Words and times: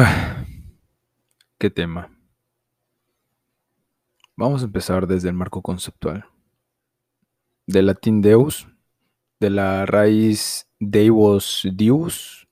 Ah, 0.00 0.44
¿Qué 1.58 1.70
tema? 1.70 2.16
Vamos 4.36 4.62
a 4.62 4.66
empezar 4.66 5.08
desde 5.08 5.28
el 5.28 5.34
marco 5.34 5.60
conceptual. 5.60 6.24
Del 7.66 7.86
latín 7.86 8.22
deus, 8.22 8.68
de 9.40 9.50
la 9.50 9.86
raíz 9.86 10.70
deus 10.78 11.66
dius, 11.72 12.46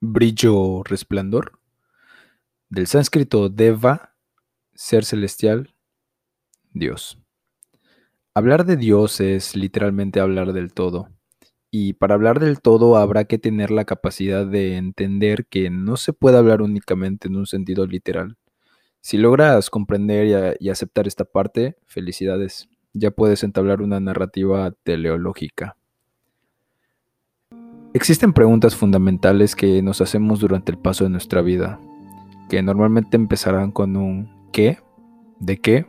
brillo, 0.00 0.82
resplandor. 0.82 1.60
Del 2.68 2.88
sánscrito 2.88 3.48
deva, 3.48 4.16
ser 4.74 5.04
celestial, 5.04 5.76
Dios. 6.72 7.16
Hablar 8.34 8.66
de 8.66 8.76
Dios 8.76 9.20
es 9.20 9.54
literalmente 9.54 10.18
hablar 10.18 10.52
del 10.52 10.74
todo. 10.74 11.10
Y 11.70 11.94
para 11.94 12.14
hablar 12.14 12.40
del 12.40 12.60
todo 12.60 12.96
habrá 12.96 13.24
que 13.24 13.38
tener 13.38 13.70
la 13.70 13.84
capacidad 13.84 14.46
de 14.46 14.76
entender 14.76 15.46
que 15.46 15.68
no 15.68 15.96
se 15.96 16.12
puede 16.12 16.38
hablar 16.38 16.62
únicamente 16.62 17.28
en 17.28 17.36
un 17.36 17.46
sentido 17.46 17.86
literal. 17.86 18.36
Si 19.00 19.18
logras 19.18 19.70
comprender 19.70 20.56
y, 20.60 20.70
aceptar 20.70 21.06
esta 21.06 21.24
parte, 21.24 21.76
felicidades. 21.86 22.68
Ya 22.94 23.10
puedes 23.10 23.44
entablar 23.44 23.82
una 23.82 24.00
narrativa 24.00 24.72
teleológica. 24.82 25.76
Existen 27.94 28.32
preguntas 28.32 28.74
fundamentales 28.74 29.54
que 29.54 29.82
nos 29.82 30.00
hacemos 30.00 30.40
durante 30.40 30.72
el 30.72 30.78
paso 30.78 31.04
de 31.04 31.10
nuestra 31.10 31.42
vida, 31.42 31.80
que 32.48 32.62
normalmente 32.62 33.16
empezarán 33.16 33.72
con 33.72 33.96
un 33.96 34.30
¿qué? 34.52 34.78
¿De 35.38 35.58
qué? 35.58 35.86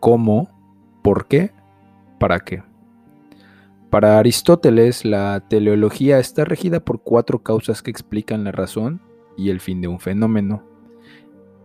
¿Cómo? 0.00 0.48
¿Por 1.02 1.26
qué? 1.26 1.52
¿Para 2.18 2.40
qué? 2.40 2.62
Para 3.92 4.18
Aristóteles, 4.18 5.04
la 5.04 5.46
teleología 5.50 6.18
está 6.18 6.46
regida 6.46 6.80
por 6.80 7.02
cuatro 7.02 7.42
causas 7.42 7.82
que 7.82 7.90
explican 7.90 8.42
la 8.42 8.50
razón 8.50 9.02
y 9.36 9.50
el 9.50 9.60
fin 9.60 9.82
de 9.82 9.88
un 9.88 10.00
fenómeno. 10.00 10.64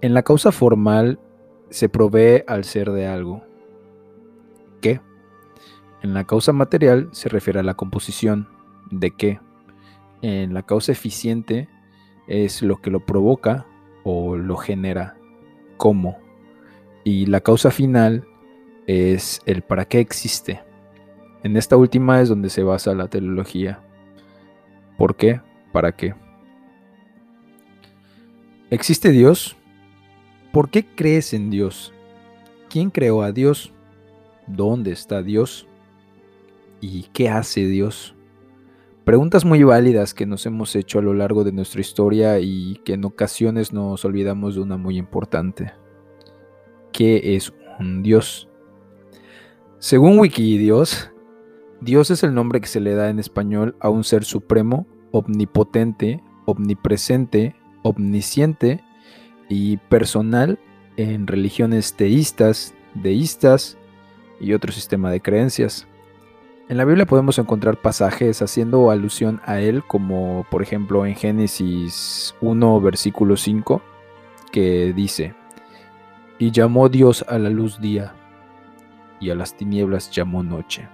En 0.01 0.13
la 0.13 0.23
causa 0.23 0.51
formal 0.51 1.21
se 1.69 1.87
provee 1.87 2.43
al 2.45 2.65
ser 2.65 2.91
de 2.91 3.07
algo. 3.07 3.43
¿Qué? 4.81 4.99
En 6.01 6.13
la 6.13 6.25
causa 6.25 6.51
material 6.51 7.07
se 7.13 7.29
refiere 7.29 7.61
a 7.61 7.63
la 7.63 7.75
composición. 7.75 8.49
¿De 8.91 9.11
qué? 9.11 9.39
En 10.21 10.53
la 10.53 10.63
causa 10.63 10.91
eficiente 10.91 11.69
es 12.27 12.61
lo 12.61 12.81
que 12.81 12.91
lo 12.91 13.05
provoca 13.05 13.65
o 14.03 14.35
lo 14.35 14.57
genera. 14.57 15.15
¿Cómo? 15.77 16.17
Y 17.05 17.27
la 17.27 17.39
causa 17.39 17.71
final 17.71 18.27
es 18.85 19.39
el 19.45 19.61
para 19.61 19.85
qué 19.85 20.01
existe. 20.01 20.66
En 21.43 21.55
esta 21.55 21.77
última 21.77 22.21
es 22.21 22.29
donde 22.29 22.49
se 22.49 22.63
basa 22.63 22.93
la 22.93 23.07
teleología. 23.07 23.79
¿Por 24.97 25.15
qué? 25.15 25.41
¿Para 25.71 25.91
qué? 25.95 26.15
¿Existe 28.69 29.11
Dios? 29.11 29.55
¿Por 30.51 30.69
qué 30.69 30.85
crees 30.85 31.33
en 31.33 31.49
Dios? 31.49 31.93
¿Quién 32.69 32.89
creó 32.89 33.21
a 33.21 33.31
Dios? 33.31 33.71
¿Dónde 34.47 34.91
está 34.91 35.21
Dios? 35.21 35.67
¿Y 36.81 37.03
qué 37.13 37.29
hace 37.29 37.65
Dios? 37.65 38.15
Preguntas 39.05 39.45
muy 39.45 39.63
válidas 39.63 40.13
que 40.13 40.25
nos 40.25 40.45
hemos 40.45 40.75
hecho 40.75 40.99
a 40.99 41.01
lo 41.01 41.13
largo 41.13 41.45
de 41.45 41.53
nuestra 41.53 41.79
historia 41.79 42.39
y 42.39 42.81
que 42.83 42.93
en 42.93 43.05
ocasiones 43.05 43.71
nos 43.71 44.03
olvidamos 44.03 44.55
de 44.55 44.61
una 44.61 44.75
muy 44.75 44.97
importante. 44.97 45.71
¿Qué 46.91 47.35
es 47.35 47.53
un 47.79 48.03
Dios? 48.03 48.49
Según 49.79 50.19
Wikidios, 50.19 51.09
Dios 51.79 52.09
es 52.09 52.23
el 52.23 52.33
nombre 52.33 52.59
que 52.59 52.67
se 52.67 52.79
le 52.79 52.95
da 52.95 53.09
en 53.09 53.19
español 53.19 53.75
a 53.79 53.89
un 53.89 54.03
ser 54.03 54.23
supremo, 54.23 54.87
omnipotente, 55.11 56.23
omnipresente, 56.45 57.55
omnisciente 57.83 58.83
y 59.47 59.77
personal 59.77 60.57
en 60.95 61.27
religiones 61.27 61.93
teístas, 61.93 62.73
deístas 62.95 63.77
y 64.39 64.53
otro 64.53 64.71
sistema 64.71 65.11
de 65.11 65.21
creencias. 65.21 65.87
En 66.67 66.77
la 66.77 66.85
Biblia 66.85 67.05
podemos 67.05 67.37
encontrar 67.37 67.79
pasajes 67.79 68.41
haciendo 68.41 68.89
alusión 68.89 69.39
a 69.45 69.59
él, 69.59 69.83
como 69.85 70.47
por 70.49 70.63
ejemplo 70.63 71.05
en 71.05 71.15
Génesis 71.15 72.33
1, 72.41 72.81
versículo 72.81 73.37
5, 73.37 73.83
que 74.51 74.93
dice, 74.93 75.35
y 76.39 76.49
llamó 76.49 76.89
Dios 76.89 77.23
a 77.29 77.37
la 77.37 77.49
luz 77.49 77.79
día, 77.79 78.15
y 79.19 79.29
a 79.29 79.35
las 79.35 79.55
tinieblas 79.55 80.09
llamó 80.09 80.43
noche 80.43 80.89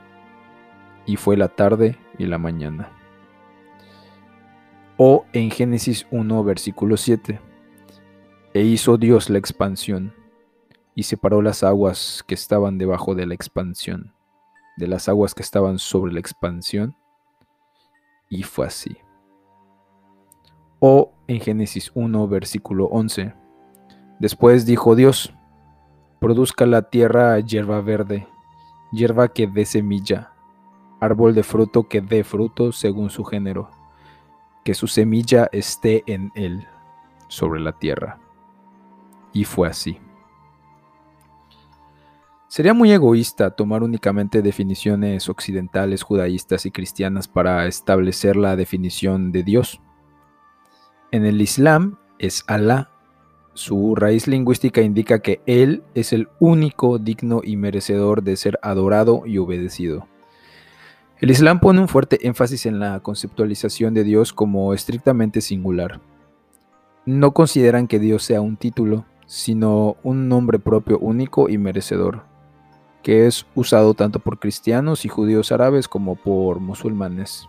y 1.05 1.15
fue 1.17 1.37
la 1.37 1.49
tarde 1.49 1.97
y 2.17 2.25
la 2.25 2.37
mañana. 2.37 2.91
O 4.97 5.25
en 5.33 5.51
Génesis 5.51 6.05
1, 6.11 6.43
versículo 6.43 6.97
7, 6.97 7.39
e 8.53 8.61
hizo 8.61 8.97
Dios 8.97 9.29
la 9.29 9.39
expansión, 9.39 10.13
y 10.95 11.03
separó 11.03 11.41
las 11.41 11.63
aguas 11.63 12.23
que 12.27 12.35
estaban 12.35 12.77
debajo 12.77 13.15
de 13.15 13.25
la 13.25 13.33
expansión, 13.33 14.13
de 14.77 14.87
las 14.87 15.09
aguas 15.09 15.33
que 15.33 15.41
estaban 15.41 15.79
sobre 15.79 16.13
la 16.13 16.19
expansión, 16.19 16.95
y 18.29 18.43
fue 18.43 18.67
así. 18.67 18.97
O 20.79 21.13
en 21.27 21.39
Génesis 21.39 21.91
1, 21.95 22.27
versículo 22.27 22.85
11, 22.85 23.33
después 24.19 24.65
dijo 24.65 24.95
Dios, 24.95 25.33
produzca 26.19 26.65
la 26.65 26.89
tierra 26.89 27.39
hierba 27.39 27.81
verde, 27.81 28.27
hierba 28.91 29.29
que 29.29 29.47
dé 29.47 29.65
semilla, 29.65 30.32
árbol 31.03 31.35
de 31.35 31.43
fruto 31.43 31.87
que 31.87 32.01
dé 32.01 32.23
fruto 32.23 32.71
según 32.71 33.09
su 33.09 33.23
género, 33.23 33.69
que 34.63 34.73
su 34.73 34.87
semilla 34.87 35.49
esté 35.51 36.03
en 36.07 36.31
él, 36.35 36.67
sobre 37.27 37.59
la 37.59 37.73
tierra. 37.73 38.19
Y 39.33 39.45
fue 39.45 39.67
así. 39.67 39.99
Sería 42.47 42.75
muy 42.75 42.91
egoísta 42.91 43.49
tomar 43.49 43.81
únicamente 43.81 44.43
definiciones 44.43 45.27
occidentales, 45.27 46.03
judaístas 46.03 46.67
y 46.67 46.71
cristianas 46.71 47.27
para 47.27 47.65
establecer 47.65 48.35
la 48.35 48.55
definición 48.55 49.31
de 49.31 49.41
Dios. 49.41 49.81
En 51.11 51.25
el 51.25 51.41
Islam 51.41 51.97
es 52.19 52.43
Alá. 52.45 52.91
Su 53.55 53.95
raíz 53.95 54.27
lingüística 54.27 54.81
indica 54.81 55.19
que 55.19 55.41
Él 55.47 55.83
es 55.95 56.13
el 56.13 56.29
único 56.39 56.99
digno 56.99 57.41
y 57.43 57.57
merecedor 57.57 58.21
de 58.21 58.35
ser 58.35 58.59
adorado 58.61 59.23
y 59.25 59.39
obedecido. 59.39 60.07
El 61.23 61.31
Islam 61.31 61.61
pone 61.61 61.79
un 61.79 61.87
fuerte 61.87 62.27
énfasis 62.27 62.65
en 62.65 62.81
la 62.81 62.99
conceptualización 62.99 63.93
de 63.93 64.03
Dios 64.03 64.33
como 64.33 64.73
estrictamente 64.73 65.39
singular. 65.39 66.01
No 67.05 67.31
consideran 67.31 67.87
que 67.87 67.97
Dios 67.97 68.23
sea 68.23 68.41
un 68.41 68.57
título, 68.57 69.05
sino 69.25 69.95
un 70.03 70.27
nombre 70.27 70.59
propio 70.59 70.99
único 70.99 71.47
y 71.47 71.57
merecedor, 71.57 72.23
que 73.03 73.25
es 73.25 73.45
usado 73.55 73.93
tanto 73.93 74.19
por 74.19 74.37
cristianos 74.37 75.05
y 75.05 75.07
judíos 75.07 75.53
árabes 75.53 75.87
como 75.87 76.15
por 76.15 76.59
musulmanes. 76.59 77.47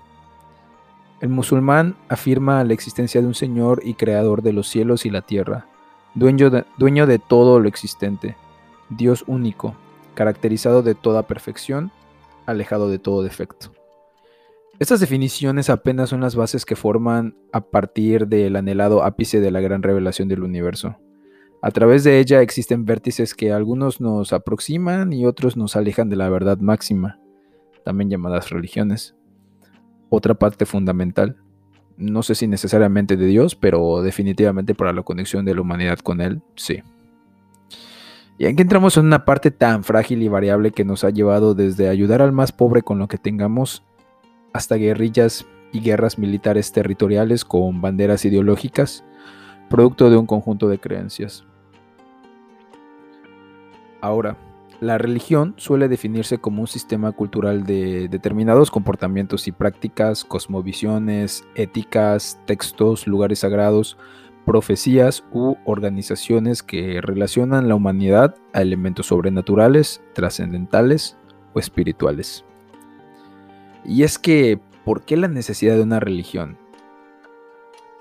El 1.21 1.31
musulmán 1.31 1.97
afirma 2.09 2.63
la 2.63 2.75
existencia 2.75 3.21
de 3.21 3.27
un 3.27 3.35
Señor 3.35 3.81
y 3.85 3.95
Creador 3.95 4.43
de 4.43 4.53
los 4.53 4.69
cielos 4.69 5.05
y 5.05 5.11
la 5.11 5.23
tierra, 5.23 5.67
dueño 6.15 6.49
de, 6.49 6.65
dueño 6.79 7.09
de 7.09 7.19
todo 7.19 7.59
lo 7.59 7.69
existente, 7.69 8.37
Dios 8.89 9.25
único, 9.27 9.75
caracterizado 10.15 10.85
de 10.85 10.95
toda 10.95 11.25
perfección, 11.25 11.91
alejado 12.47 12.89
de 12.89 12.99
todo 12.99 13.23
defecto. 13.23 13.73
Estas 14.81 14.99
definiciones 14.99 15.71
apenas 15.71 16.11
son 16.11 16.21
las 16.21 16.35
bases 16.35 16.65
que 16.65 16.75
forman 16.75 17.37
a 17.53 17.61
partir 17.61 18.27
del 18.27 18.57
anhelado 18.57 19.05
ápice 19.05 19.41
de 19.41 19.53
la 19.53 19.61
gran 19.61 19.83
revelación 19.83 20.29
del 20.29 20.43
universo. 20.43 20.97
A 21.63 21.71
través 21.71 22.03
de 22.05 22.19
ella 22.19 22.43
existen 22.43 22.85
vértices 22.85 23.35
que 23.35 23.53
algunos 23.53 24.01
nos 24.01 24.33
aproximan 24.33 25.13
y 25.13 25.27
otros 25.27 25.57
nos 25.57 25.77
alejan 25.77 26.11
de 26.11 26.17
la 26.17 26.29
verdad 26.29 26.59
máxima, 26.59 27.21
también 27.85 28.11
llamadas 28.11 28.51
religiones. 28.51 29.15
Otra 30.11 30.35
parte 30.35 30.67
fundamental, 30.67 31.37
no 31.97 32.23
sé 32.23 32.35
si 32.35 32.49
necesariamente 32.49 33.17
de 33.17 33.27
Dios, 33.27 33.55
pero 33.55 34.03
definitivamente 34.03 34.75
para 34.75 34.93
la 34.93 35.03
conexión 35.03 35.45
de 35.45 35.55
la 35.55 35.61
humanidad 35.61 36.01
con 36.01 36.21
Él, 36.21 36.43
sí. 36.57 36.83
Y 38.37 38.47
aquí 38.47 38.63
entramos 38.63 38.97
en 38.97 39.07
una 39.07 39.25
parte 39.25 39.51
tan 39.51 39.85
frágil 39.85 40.23
y 40.23 40.29
variable 40.29 40.73
que 40.73 40.85
nos 40.85 41.05
ha 41.05 41.11
llevado 41.11 41.55
desde 41.55 41.89
ayudar 41.89 42.21
al 42.21 42.33
más 42.33 42.51
pobre 42.51 42.83
con 42.83 42.99
lo 42.99 43.07
que 43.07 43.19
tengamos 43.19 43.85
hasta 44.53 44.75
guerrillas 44.75 45.47
y 45.73 45.81
guerras 45.81 46.19
militares 46.19 46.73
territoriales 46.73 47.45
con 47.45 47.81
banderas 47.81 48.25
ideológicas, 48.25 49.05
producto 49.69 50.11
de 50.11 50.17
un 50.17 50.27
conjunto 50.27 50.69
de 50.69 50.79
creencias. 50.79 51.45
Ahora, 54.01 54.37
la 54.81 54.99
religión 54.99 55.55
suele 55.57 55.89
definirse 55.89 56.39
como 56.39 56.61
un 56.61 56.67
sistema 56.67 57.13
cultural 57.13 57.65
de 57.65 58.09
determinados 58.09 58.71
comportamientos 58.71 59.49
y 59.49 59.53
prácticas, 59.53 60.25
cosmovisiones, 60.25 61.45
éticas, 61.55 62.39
textos, 62.45 63.07
lugares 63.07 63.39
sagrados, 63.39 63.97
profecías 64.45 65.25
u 65.33 65.57
organizaciones 65.65 66.63
que 66.63 67.01
relacionan 67.01 67.69
la 67.69 67.75
humanidad 67.75 68.37
a 68.53 68.63
elementos 68.63 69.07
sobrenaturales, 69.07 70.03
trascendentales 70.13 71.17
o 71.55 71.59
espirituales. 71.59 72.45
Y 73.85 74.03
es 74.03 74.19
que, 74.19 74.59
¿por 74.85 75.03
qué 75.03 75.17
la 75.17 75.29
necesidad 75.29 75.77
de 75.77 75.83
una 75.83 76.01
religión? 76.01 76.59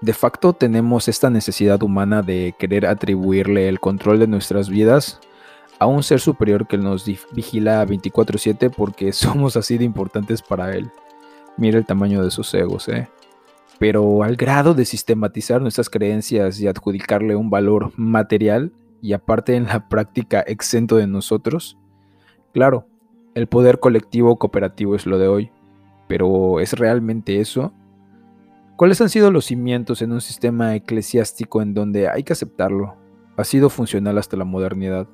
De 0.01 0.13
facto 0.13 0.51
tenemos 0.53 1.07
esta 1.07 1.29
necesidad 1.29 1.81
humana 1.81 2.21
de 2.21 2.55
querer 2.59 2.85
atribuirle 2.85 3.69
el 3.69 3.79
control 3.79 4.19
de 4.19 4.27
nuestras 4.27 4.67
vidas 4.67 5.21
a 5.79 5.85
un 5.85 6.03
ser 6.03 6.19
superior 6.19 6.67
que 6.67 6.77
nos 6.77 7.05
vigila 7.31 7.85
24/7 7.85 8.69
porque 8.69 9.13
somos 9.13 9.55
así 9.55 9.77
de 9.77 9.85
importantes 9.85 10.41
para 10.41 10.75
él. 10.75 10.91
Mira 11.55 11.77
el 11.77 11.85
tamaño 11.85 12.23
de 12.23 12.31
sus 12.31 12.53
egos, 12.53 12.89
¿eh? 12.89 13.07
Pero 13.79 14.23
al 14.23 14.35
grado 14.35 14.73
de 14.73 14.85
sistematizar 14.85 15.61
nuestras 15.61 15.89
creencias 15.89 16.59
y 16.59 16.67
adjudicarle 16.67 17.35
un 17.35 17.49
valor 17.49 17.91
material 17.97 18.71
y 19.01 19.13
aparte 19.13 19.55
en 19.55 19.65
la 19.65 19.89
práctica 19.89 20.41
exento 20.41 20.95
de 20.95 21.07
nosotros, 21.07 21.77
claro, 22.53 22.87
el 23.35 23.47
poder 23.47 23.79
colectivo 23.79 24.37
cooperativo 24.37 24.95
es 24.95 25.05
lo 25.05 25.17
de 25.17 25.27
hoy, 25.27 25.51
pero 26.07 26.59
¿es 26.59 26.73
realmente 26.73 27.39
eso? 27.39 27.73
¿Cuáles 28.75 29.01
han 29.01 29.09
sido 29.09 29.31
los 29.31 29.45
cimientos 29.45 30.01
en 30.01 30.11
un 30.11 30.21
sistema 30.21 30.75
eclesiástico 30.75 31.61
en 31.61 31.73
donde 31.73 32.07
hay 32.07 32.23
que 32.23 32.33
aceptarlo? 32.33 32.95
Ha 33.37 33.43
sido 33.43 33.69
funcional 33.69 34.17
hasta 34.17 34.37
la 34.37 34.45
modernidad. 34.45 35.07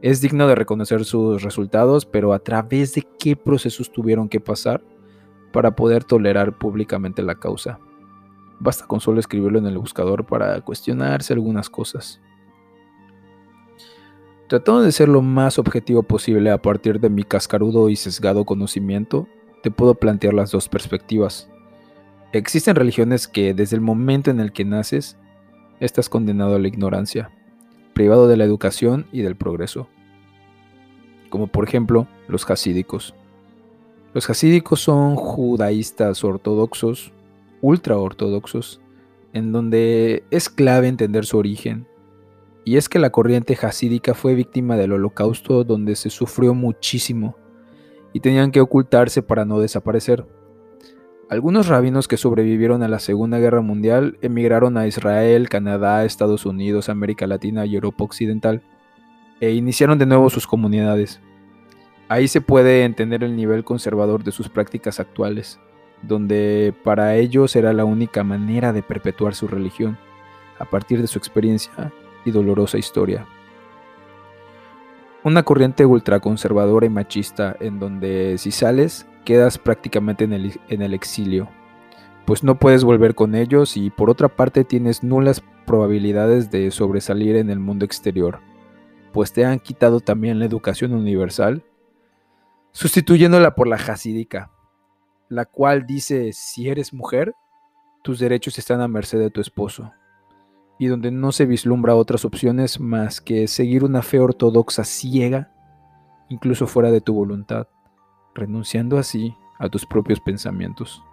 Es 0.00 0.20
digno 0.20 0.46
de 0.46 0.54
reconocer 0.54 1.04
sus 1.04 1.42
resultados, 1.42 2.06
pero 2.06 2.32
¿a 2.32 2.38
través 2.38 2.94
de 2.94 3.06
qué 3.18 3.36
procesos 3.36 3.92
tuvieron 3.92 4.28
que 4.28 4.40
pasar 4.40 4.82
para 5.52 5.74
poder 5.74 6.04
tolerar 6.04 6.58
públicamente 6.58 7.22
la 7.22 7.34
causa? 7.34 7.78
Basta 8.60 8.86
con 8.86 9.00
solo 9.00 9.20
escribirlo 9.20 9.58
en 9.58 9.66
el 9.66 9.78
buscador 9.78 10.26
para 10.26 10.60
cuestionarse 10.60 11.32
algunas 11.32 11.70
cosas. 11.70 12.20
Tratando 14.48 14.80
de 14.80 14.92
ser 14.92 15.08
lo 15.08 15.20
más 15.20 15.58
objetivo 15.58 16.02
posible 16.02 16.50
a 16.50 16.60
partir 16.60 17.00
de 17.00 17.10
mi 17.10 17.22
cascarudo 17.22 17.88
y 17.90 17.96
sesgado 17.96 18.44
conocimiento, 18.44 19.28
te 19.62 19.70
puedo 19.70 19.94
plantear 19.94 20.34
las 20.34 20.50
dos 20.50 20.68
perspectivas. 20.68 21.50
Existen 22.32 22.74
religiones 22.74 23.28
que 23.28 23.54
desde 23.54 23.76
el 23.76 23.82
momento 23.82 24.30
en 24.30 24.40
el 24.40 24.52
que 24.52 24.64
naces, 24.64 25.16
estás 25.80 26.08
condenado 26.08 26.56
a 26.56 26.58
la 26.58 26.68
ignorancia 26.68 27.30
privado 27.98 28.28
de 28.28 28.36
la 28.36 28.44
educación 28.44 29.06
y 29.10 29.22
del 29.22 29.34
progreso, 29.34 29.88
como 31.30 31.48
por 31.48 31.66
ejemplo 31.66 32.06
los 32.28 32.48
hasídicos. 32.48 33.12
Los 34.14 34.30
hasídicos 34.30 34.80
son 34.80 35.16
judaístas 35.16 36.22
ortodoxos, 36.22 37.12
ultra 37.60 37.96
ortodoxos, 37.96 38.80
en 39.32 39.52
donde 39.52 40.24
es 40.30 40.48
clave 40.48 40.88
entender 40.88 41.24
su 41.24 41.38
origen. 41.38 41.86
Y 42.64 42.76
es 42.76 42.88
que 42.88 42.98
la 42.98 43.10
corriente 43.10 43.56
hasídica 43.60 44.14
fue 44.14 44.34
víctima 44.34 44.76
del 44.76 44.92
holocausto 44.92 45.64
donde 45.64 45.96
se 45.96 46.10
sufrió 46.10 46.54
muchísimo 46.54 47.36
y 48.12 48.20
tenían 48.20 48.50
que 48.50 48.60
ocultarse 48.60 49.22
para 49.22 49.44
no 49.44 49.60
desaparecer. 49.60 50.26
Algunos 51.30 51.68
rabinos 51.68 52.08
que 52.08 52.16
sobrevivieron 52.16 52.82
a 52.82 52.88
la 52.88 53.00
Segunda 53.00 53.38
Guerra 53.38 53.60
Mundial 53.60 54.18
emigraron 54.22 54.78
a 54.78 54.86
Israel, 54.86 55.48
Canadá, 55.48 56.04
Estados 56.04 56.46
Unidos, 56.46 56.88
América 56.88 57.26
Latina 57.26 57.66
y 57.66 57.74
Europa 57.74 58.04
Occidental 58.04 58.62
e 59.40 59.52
iniciaron 59.52 59.98
de 59.98 60.06
nuevo 60.06 60.30
sus 60.30 60.46
comunidades. 60.46 61.20
Ahí 62.08 62.28
se 62.28 62.40
puede 62.40 62.84
entender 62.84 63.22
el 63.22 63.36
nivel 63.36 63.64
conservador 63.64 64.24
de 64.24 64.32
sus 64.32 64.48
prácticas 64.48 65.00
actuales, 65.00 65.60
donde 66.02 66.74
para 66.84 67.16
ellos 67.16 67.56
era 67.56 67.72
la 67.72 67.84
única 67.84 68.24
manera 68.24 68.72
de 68.72 68.82
perpetuar 68.82 69.34
su 69.34 69.48
religión, 69.48 69.98
a 70.58 70.64
partir 70.64 71.00
de 71.00 71.06
su 71.06 71.18
experiencia 71.18 71.92
y 72.24 72.30
dolorosa 72.30 72.78
historia. 72.78 73.26
Una 75.24 75.42
corriente 75.42 75.84
ultraconservadora 75.84 76.86
y 76.86 76.90
machista 76.90 77.56
en 77.60 77.78
donde 77.78 78.36
si 78.38 78.50
sales 78.50 79.06
quedas 79.24 79.58
prácticamente 79.58 80.24
en 80.24 80.32
el, 80.32 80.60
en 80.68 80.82
el 80.82 80.94
exilio, 80.94 81.48
pues 82.24 82.44
no 82.44 82.58
puedes 82.58 82.84
volver 82.84 83.14
con 83.14 83.34
ellos 83.34 83.76
y 83.76 83.90
por 83.90 84.10
otra 84.10 84.28
parte 84.28 84.64
tienes 84.64 85.02
nulas 85.02 85.42
probabilidades 85.66 86.50
de 86.50 86.70
sobresalir 86.70 87.36
en 87.36 87.50
el 87.50 87.58
mundo 87.58 87.84
exterior, 87.84 88.40
pues 89.12 89.32
te 89.32 89.44
han 89.44 89.58
quitado 89.58 90.00
también 90.00 90.38
la 90.38 90.44
educación 90.44 90.92
universal, 90.92 91.62
sustituyéndola 92.72 93.54
por 93.54 93.66
la 93.66 93.78
jasídica, 93.78 94.50
la 95.28 95.44
cual 95.44 95.86
dice 95.86 96.32
si 96.32 96.68
eres 96.68 96.92
mujer, 96.92 97.34
tus 98.02 98.18
derechos 98.18 98.58
están 98.58 98.80
a 98.80 98.88
merced 98.88 99.18
de 99.18 99.30
tu 99.30 99.40
esposo, 99.40 99.92
y 100.78 100.86
donde 100.86 101.10
no 101.10 101.32
se 101.32 101.46
vislumbra 101.46 101.94
otras 101.94 102.24
opciones 102.24 102.80
más 102.80 103.20
que 103.20 103.48
seguir 103.48 103.84
una 103.84 104.02
fe 104.02 104.18
ortodoxa 104.18 104.84
ciega, 104.84 105.52
incluso 106.28 106.66
fuera 106.66 106.90
de 106.90 107.00
tu 107.00 107.14
voluntad 107.14 107.66
renunciando 108.38 108.98
así 108.98 109.36
a 109.58 109.68
tus 109.68 109.84
propios 109.84 110.20
pensamientos. 110.20 111.04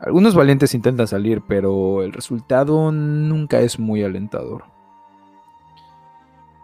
Algunos 0.00 0.34
valientes 0.34 0.74
intentan 0.74 1.06
salir, 1.06 1.42
pero 1.46 2.02
el 2.02 2.12
resultado 2.12 2.90
nunca 2.90 3.60
es 3.60 3.78
muy 3.78 4.02
alentador. 4.02 4.64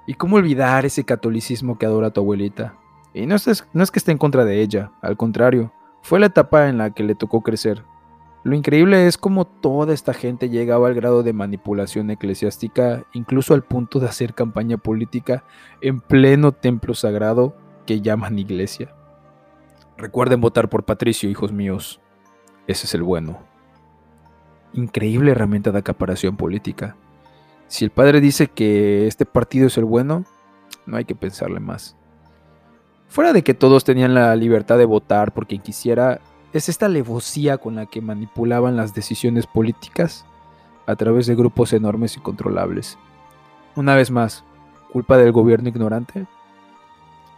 ¿Y 0.06 0.14
cómo 0.14 0.36
olvidar 0.36 0.86
ese 0.86 1.04
catolicismo 1.04 1.76
que 1.76 1.84
adora 1.84 2.12
tu 2.12 2.20
abuelita? 2.20 2.78
Y 3.12 3.26
no 3.26 3.34
es, 3.34 3.66
no 3.72 3.82
es 3.82 3.90
que 3.90 3.98
esté 3.98 4.12
en 4.12 4.18
contra 4.18 4.44
de 4.44 4.62
ella, 4.62 4.92
al 5.02 5.16
contrario, 5.16 5.72
fue 6.06 6.20
la 6.20 6.26
etapa 6.26 6.68
en 6.68 6.78
la 6.78 6.90
que 6.90 7.02
le 7.02 7.16
tocó 7.16 7.42
crecer. 7.42 7.82
Lo 8.44 8.54
increíble 8.54 9.08
es 9.08 9.18
cómo 9.18 9.44
toda 9.44 9.92
esta 9.92 10.14
gente 10.14 10.48
llegaba 10.48 10.86
al 10.86 10.94
grado 10.94 11.24
de 11.24 11.32
manipulación 11.32 12.10
eclesiástica, 12.12 13.04
incluso 13.12 13.54
al 13.54 13.64
punto 13.64 13.98
de 13.98 14.06
hacer 14.06 14.32
campaña 14.32 14.76
política 14.76 15.42
en 15.80 16.00
pleno 16.00 16.52
templo 16.52 16.94
sagrado 16.94 17.56
que 17.86 18.02
llaman 18.02 18.38
iglesia. 18.38 18.94
Recuerden 19.98 20.40
votar 20.40 20.68
por 20.68 20.84
Patricio, 20.84 21.28
hijos 21.28 21.50
míos. 21.50 22.00
Ese 22.68 22.86
es 22.86 22.94
el 22.94 23.02
bueno. 23.02 23.40
Increíble 24.74 25.32
herramienta 25.32 25.72
de 25.72 25.78
acaparación 25.78 26.36
política. 26.36 26.94
Si 27.66 27.84
el 27.84 27.90
padre 27.90 28.20
dice 28.20 28.46
que 28.46 29.08
este 29.08 29.26
partido 29.26 29.66
es 29.66 29.76
el 29.76 29.84
bueno, 29.84 30.24
no 30.86 30.98
hay 30.98 31.04
que 31.04 31.16
pensarle 31.16 31.58
más. 31.58 31.96
Fuera 33.08 33.32
de 33.32 33.42
que 33.42 33.54
todos 33.54 33.84
tenían 33.84 34.14
la 34.14 34.34
libertad 34.36 34.78
de 34.78 34.84
votar 34.84 35.32
por 35.32 35.46
quien 35.46 35.62
quisiera, 35.62 36.20
es 36.52 36.68
esta 36.68 36.86
alevosía 36.86 37.58
con 37.58 37.76
la 37.76 37.86
que 37.86 38.00
manipulaban 38.00 38.76
las 38.76 38.94
decisiones 38.94 39.46
políticas 39.46 40.24
a 40.86 40.96
través 40.96 41.26
de 41.26 41.34
grupos 41.34 41.72
enormes 41.72 42.16
y 42.16 42.20
controlables. 42.20 42.98
Una 43.74 43.94
vez 43.94 44.10
más, 44.10 44.44
¿culpa 44.92 45.18
del 45.18 45.32
gobierno 45.32 45.68
ignorante? 45.68 46.26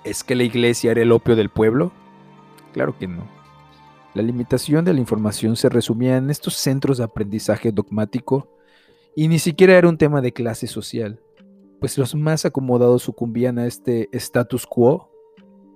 ¿Es 0.04 0.22
que 0.22 0.34
la 0.34 0.44
iglesia 0.44 0.92
era 0.92 1.02
el 1.02 1.12
opio 1.12 1.34
del 1.37 1.48
pueblo? 1.48 1.92
Claro 2.72 2.96
que 2.96 3.08
no. 3.08 3.25
La 4.14 4.22
limitación 4.22 4.84
de 4.84 4.94
la 4.94 5.00
información 5.00 5.56
se 5.56 5.68
resumía 5.68 6.16
en 6.16 6.30
estos 6.30 6.54
centros 6.54 6.98
de 6.98 7.04
aprendizaje 7.04 7.72
dogmático 7.72 8.48
y 9.14 9.28
ni 9.28 9.38
siquiera 9.38 9.76
era 9.76 9.88
un 9.88 9.98
tema 9.98 10.20
de 10.20 10.32
clase 10.32 10.66
social, 10.66 11.20
pues 11.80 11.98
los 11.98 12.14
más 12.14 12.44
acomodados 12.44 13.02
sucumbían 13.02 13.58
a 13.58 13.66
este 13.66 14.08
status 14.12 14.66
quo, 14.66 15.07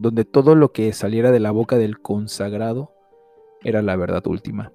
donde 0.03 0.25
todo 0.25 0.57
lo 0.57 0.73
que 0.73 0.93
saliera 0.93 1.31
de 1.31 1.39
la 1.39 1.53
boca 1.53 1.79
del 1.79 2.01
consagrado 2.01 2.91
era 3.63 3.83
la 3.83 3.95
verdad 3.95 4.27
última. 4.27 4.73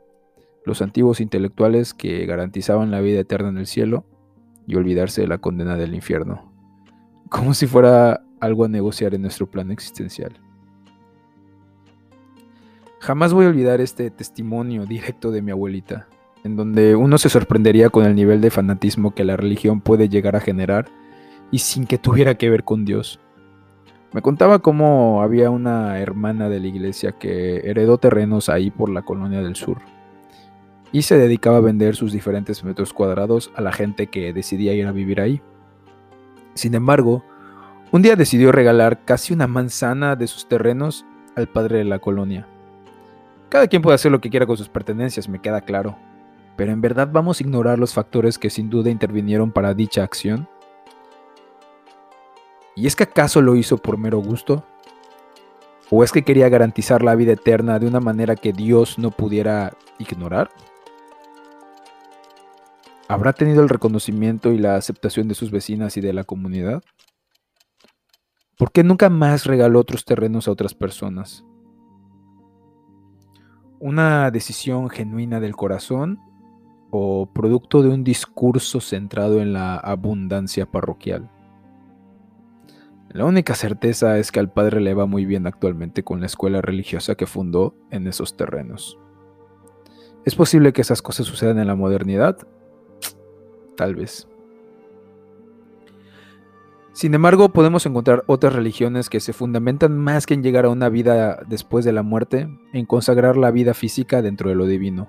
Los 0.66 0.82
antiguos 0.82 1.20
intelectuales 1.20 1.94
que 1.94 2.26
garantizaban 2.26 2.92
la 2.92 3.02
vida 3.02 3.20
eterna 3.20 3.50
en 3.50 3.58
el 3.58 3.68
cielo 3.68 4.06
y 4.66 4.76
olvidarse 4.76 5.22
de 5.22 5.28
la 5.28 5.38
condena 5.38 5.76
del 5.76 5.94
infierno, 5.96 6.54
como 7.30 7.54
si 7.54 7.68
fuera 7.68 8.24
algo 8.40 8.64
a 8.64 8.70
negociar 8.70 9.16
en 9.16 9.24
nuestro 9.24 9.52
plano 9.52 9.74
existencial. 9.74 10.40
Jamás 13.00 13.34
voy 13.34 13.46
a 13.46 13.50
olvidar 13.50 13.82
este 13.82 14.10
testimonio 14.10 14.86
directo 14.86 15.32
de 15.32 15.42
mi 15.42 15.52
abuelita, 15.52 16.08
en 16.46 16.56
donde 16.56 16.96
uno 16.96 17.18
se 17.18 17.28
sorprendería 17.28 17.90
con 17.90 18.06
el 18.06 18.16
nivel 18.16 18.40
de 18.40 18.50
fanatismo 18.50 19.14
que 19.14 19.26
la 19.26 19.36
religión 19.36 19.82
puede 19.82 20.08
llegar 20.08 20.38
a 20.38 20.42
generar 20.42 20.86
y 21.52 21.60
sin 21.60 21.86
que 21.86 21.98
tuviera 21.98 22.36
que 22.36 22.50
ver 22.50 22.64
con 22.64 22.86
Dios. 22.86 23.20
Me 24.18 24.24
contaba 24.24 24.58
cómo 24.58 25.22
había 25.22 25.52
una 25.52 26.00
hermana 26.00 26.50
de 26.50 26.60
la 26.60 26.66
iglesia 26.66 27.12
que 27.12 27.58
heredó 27.58 28.00
terrenos 28.00 28.50
ahí 28.50 28.72
por 28.72 28.90
la 28.90 29.04
colonia 29.04 29.44
del 29.44 29.56
sur 29.56 29.78
y 30.92 31.04
se 31.04 31.20
dedicaba 31.20 31.58
a 31.58 31.62
vender 31.62 31.96
sus 31.96 32.14
diferentes 32.14 32.64
metros 32.64 32.94
cuadrados 32.94 33.52
a 33.54 33.62
la 33.62 33.72
gente 33.72 34.08
que 34.08 34.34
decidía 34.34 34.74
ir 34.74 34.88
a 34.88 34.92
vivir 34.92 35.22
ahí. 35.22 35.40
Sin 36.56 36.74
embargo, 36.74 37.24
un 37.92 38.02
día 38.02 38.16
decidió 38.16 38.52
regalar 38.52 39.06
casi 39.06 39.36
una 39.36 39.46
manzana 39.46 40.16
de 40.16 40.26
sus 40.26 40.48
terrenos 40.48 41.06
al 41.36 41.48
padre 41.48 41.78
de 41.78 41.84
la 41.84 42.00
colonia. 42.00 42.48
Cada 43.50 43.68
quien 43.68 43.84
puede 43.84 43.94
hacer 43.94 44.12
lo 44.12 44.20
que 44.20 44.32
quiera 44.32 44.48
con 44.48 44.58
sus 44.58 44.68
pertenencias, 44.68 45.30
me 45.30 45.42
queda 45.42 45.62
claro. 45.62 45.96
Pero 46.56 46.72
¿en 46.72 46.82
verdad 46.82 47.08
vamos 47.12 47.40
a 47.40 47.44
ignorar 47.44 47.78
los 47.78 47.94
factores 47.94 48.40
que 48.40 48.50
sin 48.50 48.72
duda 48.72 48.90
intervinieron 48.90 49.52
para 49.52 49.76
dicha 49.76 50.02
acción? 50.02 50.50
¿Y 52.78 52.88
es 52.88 52.96
que 52.96 53.04
acaso 53.04 53.42
lo 53.42 53.58
hizo 53.58 53.78
por 53.78 53.98
mero 53.98 54.20
gusto? 54.20 54.64
¿O 55.90 56.04
es 56.04 56.14
que 56.14 56.24
quería 56.24 56.48
garantizar 56.48 57.04
la 57.04 57.16
vida 57.16 57.34
eterna 57.34 57.80
de 57.80 57.88
una 57.88 58.00
manera 58.00 58.38
que 58.38 58.54
Dios 58.54 58.98
no 58.98 59.12
pudiera 59.12 59.74
ignorar? 60.00 60.50
¿Habrá 63.10 63.34
tenido 63.34 63.62
el 63.62 63.68
reconocimiento 63.70 64.54
y 64.54 64.58
la 64.58 64.76
aceptación 64.76 65.28
de 65.28 65.36
sus 65.36 65.52
vecinas 65.52 65.98
y 65.98 66.02
de 66.02 66.14
la 66.14 66.24
comunidad? 66.24 66.82
¿Por 68.58 68.72
qué 68.72 68.86
nunca 68.86 69.10
más 69.10 69.46
regaló 69.46 69.80
otros 69.80 70.06
terrenos 70.06 70.48
a 70.48 70.52
otras 70.52 70.74
personas? 70.74 71.44
una 73.80 74.32
decisión 74.32 74.90
genuina 74.90 75.40
del 75.40 75.56
corazón 75.56 76.20
o 76.90 77.28
producto 77.32 77.84
de 77.84 77.90
un 77.90 78.04
discurso 78.04 78.80
centrado 78.82 79.42
en 79.42 79.54
la 79.54 79.76
abundancia 79.76 80.66
parroquial. 80.66 81.30
La 83.10 83.26
única 83.26 83.56
certeza 83.56 84.18
es 84.18 84.32
que 84.32 84.40
al 84.40 84.52
padre 84.52 84.82
le 84.82 84.94
va 84.94 85.06
muy 85.06 85.26
bien 85.26 85.48
actualmente 85.48 86.04
con 86.04 86.20
la 86.20 86.26
escuela 86.26 86.62
religiosa 86.62 87.16
que 87.16 87.26
fundó 87.26 87.76
en 87.90 88.06
esos 88.08 88.36
terrenos. 88.36 89.00
¿Es 90.26 90.36
posible 90.36 90.74
que 90.74 90.82
esas 90.82 91.02
cosas 91.02 91.26
sucedan 91.26 91.58
en 91.58 91.68
la 91.68 91.76
modernidad? 91.76 92.38
Tal 93.78 93.96
vez. 93.96 94.28
Sin 96.92 97.14
embargo, 97.14 97.54
podemos 97.54 97.86
encontrar 97.86 98.24
otras 98.28 98.54
religiones 98.54 99.10
que 99.10 99.20
se 99.20 99.32
fundamentan 99.32 99.98
más 99.98 100.26
que 100.26 100.34
en 100.34 100.44
llegar 100.44 100.66
a 100.66 100.70
una 100.70 100.90
vida 100.90 101.44
después 101.48 101.86
de 101.86 101.94
la 101.94 102.02
muerte, 102.02 102.50
en 102.74 102.86
consagrar 102.86 103.38
la 103.38 103.52
vida 103.52 103.74
física 103.74 104.22
dentro 104.22 104.50
de 104.50 104.56
lo 104.56 104.66
divino, 104.66 105.08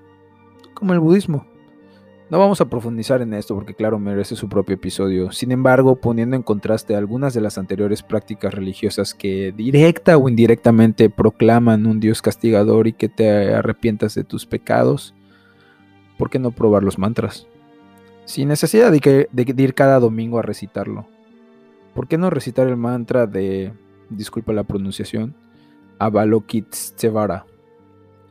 como 0.74 0.92
el 0.92 1.00
budismo. 1.00 1.46
No 2.30 2.38
vamos 2.38 2.60
a 2.60 2.66
profundizar 2.66 3.22
en 3.22 3.32
esto 3.32 3.54
porque 3.54 3.74
claro 3.74 3.98
merece 3.98 4.36
su 4.36 4.50
propio 4.50 4.74
episodio. 4.74 5.32
Sin 5.32 5.50
embargo, 5.50 5.96
poniendo 5.96 6.36
en 6.36 6.42
contraste 6.42 6.94
algunas 6.94 7.32
de 7.32 7.40
las 7.40 7.56
anteriores 7.56 8.02
prácticas 8.02 8.52
religiosas 8.52 9.14
que 9.14 9.52
directa 9.56 10.18
o 10.18 10.28
indirectamente 10.28 11.08
proclaman 11.08 11.86
un 11.86 12.00
Dios 12.00 12.20
castigador 12.20 12.86
y 12.86 12.92
que 12.92 13.08
te 13.08 13.54
arrepientas 13.54 14.14
de 14.14 14.24
tus 14.24 14.44
pecados, 14.44 15.14
¿por 16.18 16.28
qué 16.28 16.38
no 16.38 16.50
probar 16.50 16.82
los 16.82 16.98
mantras? 16.98 17.46
Sin 18.26 18.48
necesidad 18.48 18.92
de, 18.92 19.28
ir 19.34 19.74
cada 19.74 19.98
domingo 19.98 20.38
a 20.38 20.42
recitarlo. 20.42 21.06
¿por 21.94 22.06
qué 22.06 22.18
no 22.18 22.28
recitar 22.30 22.68
el 22.68 22.76
mantra 22.76 23.26
de, 23.26 23.72
disculpa 24.10 24.52
la 24.52 24.64
pronunciación, 24.64 25.34
Avalokiteshvara, 25.98 27.46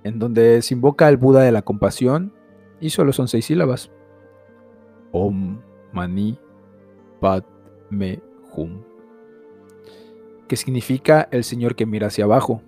en 0.04 0.20
donde 0.20 0.62
se 0.62 0.75
invoca 0.75 1.08
al 1.08 1.18
Buda 1.18 1.42
de 1.42 1.51
la 1.51 1.63
compasión 1.63 2.32
y 2.79 2.89
solo 2.89 3.13
son 3.13 3.27
seis 3.27 3.46
sílabas? 3.46 3.91
Om 5.12 5.62
Mani 5.93 6.38
Padme 7.19 8.19
Hum, 8.55 8.81
que 10.48 10.55
significa 10.55 11.27
el 11.31 11.43
Señor 11.43 11.75
que 11.75 11.86
mira 11.86 12.07
hacia 12.07 12.24
abajo. 12.24 12.62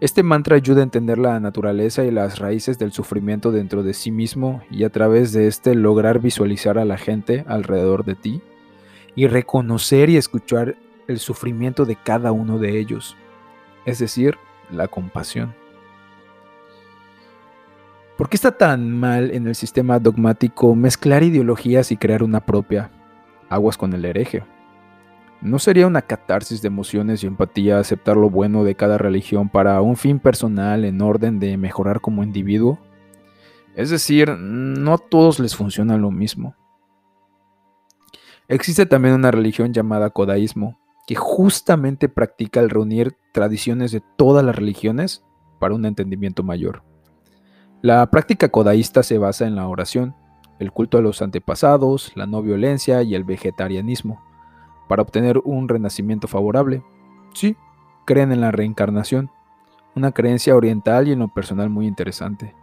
Este 0.00 0.22
mantra 0.22 0.56
ayuda 0.56 0.80
a 0.80 0.84
entender 0.84 1.16
la 1.16 1.40
naturaleza 1.40 2.04
y 2.04 2.10
las 2.10 2.38
raíces 2.38 2.78
del 2.78 2.92
sufrimiento 2.92 3.50
dentro 3.52 3.82
de 3.82 3.94
sí 3.94 4.10
mismo 4.10 4.60
y 4.70 4.84
a 4.84 4.90
través 4.90 5.32
de 5.32 5.46
este 5.46 5.74
lograr 5.74 6.20
visualizar 6.20 6.76
a 6.78 6.84
la 6.84 6.98
gente 6.98 7.44
alrededor 7.48 8.04
de 8.04 8.14
ti 8.14 8.42
y 9.14 9.26
reconocer 9.26 10.10
y 10.10 10.18
escuchar 10.18 10.76
el 11.08 11.18
sufrimiento 11.18 11.86
de 11.86 11.96
cada 11.96 12.32
uno 12.32 12.58
de 12.58 12.78
ellos, 12.78 13.16
es 13.86 13.98
decir, 13.98 14.36
la 14.70 14.88
compasión. 14.88 15.54
¿Por 18.16 18.30
qué 18.30 18.36
está 18.36 18.52
tan 18.52 18.98
mal 18.98 19.30
en 19.30 19.46
el 19.46 19.54
sistema 19.54 19.98
dogmático 19.98 20.74
mezclar 20.74 21.22
ideologías 21.22 21.92
y 21.92 21.98
crear 21.98 22.22
una 22.22 22.40
propia? 22.40 22.90
Aguas 23.50 23.76
con 23.76 23.92
el 23.92 24.06
hereje. 24.06 24.42
¿No 25.42 25.58
sería 25.58 25.86
una 25.86 26.00
catarsis 26.00 26.62
de 26.62 26.68
emociones 26.68 27.22
y 27.22 27.26
empatía 27.26 27.78
aceptar 27.78 28.16
lo 28.16 28.30
bueno 28.30 28.64
de 28.64 28.74
cada 28.74 28.96
religión 28.96 29.50
para 29.50 29.82
un 29.82 29.98
fin 29.98 30.18
personal 30.18 30.86
en 30.86 31.02
orden 31.02 31.38
de 31.38 31.58
mejorar 31.58 32.00
como 32.00 32.22
individuo? 32.22 32.78
Es 33.74 33.90
decir, 33.90 34.30
no 34.30 34.94
a 34.94 34.98
todos 34.98 35.38
les 35.38 35.54
funciona 35.54 35.98
lo 35.98 36.10
mismo. 36.10 36.54
Existe 38.48 38.86
también 38.86 39.14
una 39.14 39.30
religión 39.30 39.74
llamada 39.74 40.08
Kodaísmo, 40.08 40.78
que 41.06 41.16
justamente 41.16 42.08
practica 42.08 42.60
el 42.60 42.70
reunir 42.70 43.14
tradiciones 43.34 43.92
de 43.92 44.02
todas 44.16 44.42
las 44.42 44.56
religiones 44.56 45.22
para 45.60 45.74
un 45.74 45.84
entendimiento 45.84 46.42
mayor. 46.42 46.82
La 47.86 48.04
práctica 48.10 48.48
kodaísta 48.48 49.04
se 49.04 49.16
basa 49.16 49.46
en 49.46 49.54
la 49.54 49.68
oración, 49.68 50.16
el 50.58 50.72
culto 50.72 50.98
a 50.98 51.02
los 51.02 51.22
antepasados, 51.22 52.10
la 52.16 52.26
no 52.26 52.42
violencia 52.42 53.00
y 53.04 53.14
el 53.14 53.22
vegetarianismo, 53.22 54.20
para 54.88 55.02
obtener 55.02 55.38
un 55.44 55.68
renacimiento 55.68 56.26
favorable. 56.26 56.82
Sí, 57.32 57.56
creen 58.04 58.32
en 58.32 58.40
la 58.40 58.50
reencarnación, 58.50 59.30
una 59.94 60.10
creencia 60.10 60.56
oriental 60.56 61.06
y 61.06 61.12
en 61.12 61.20
lo 61.20 61.28
personal 61.28 61.70
muy 61.70 61.86
interesante, 61.86 62.56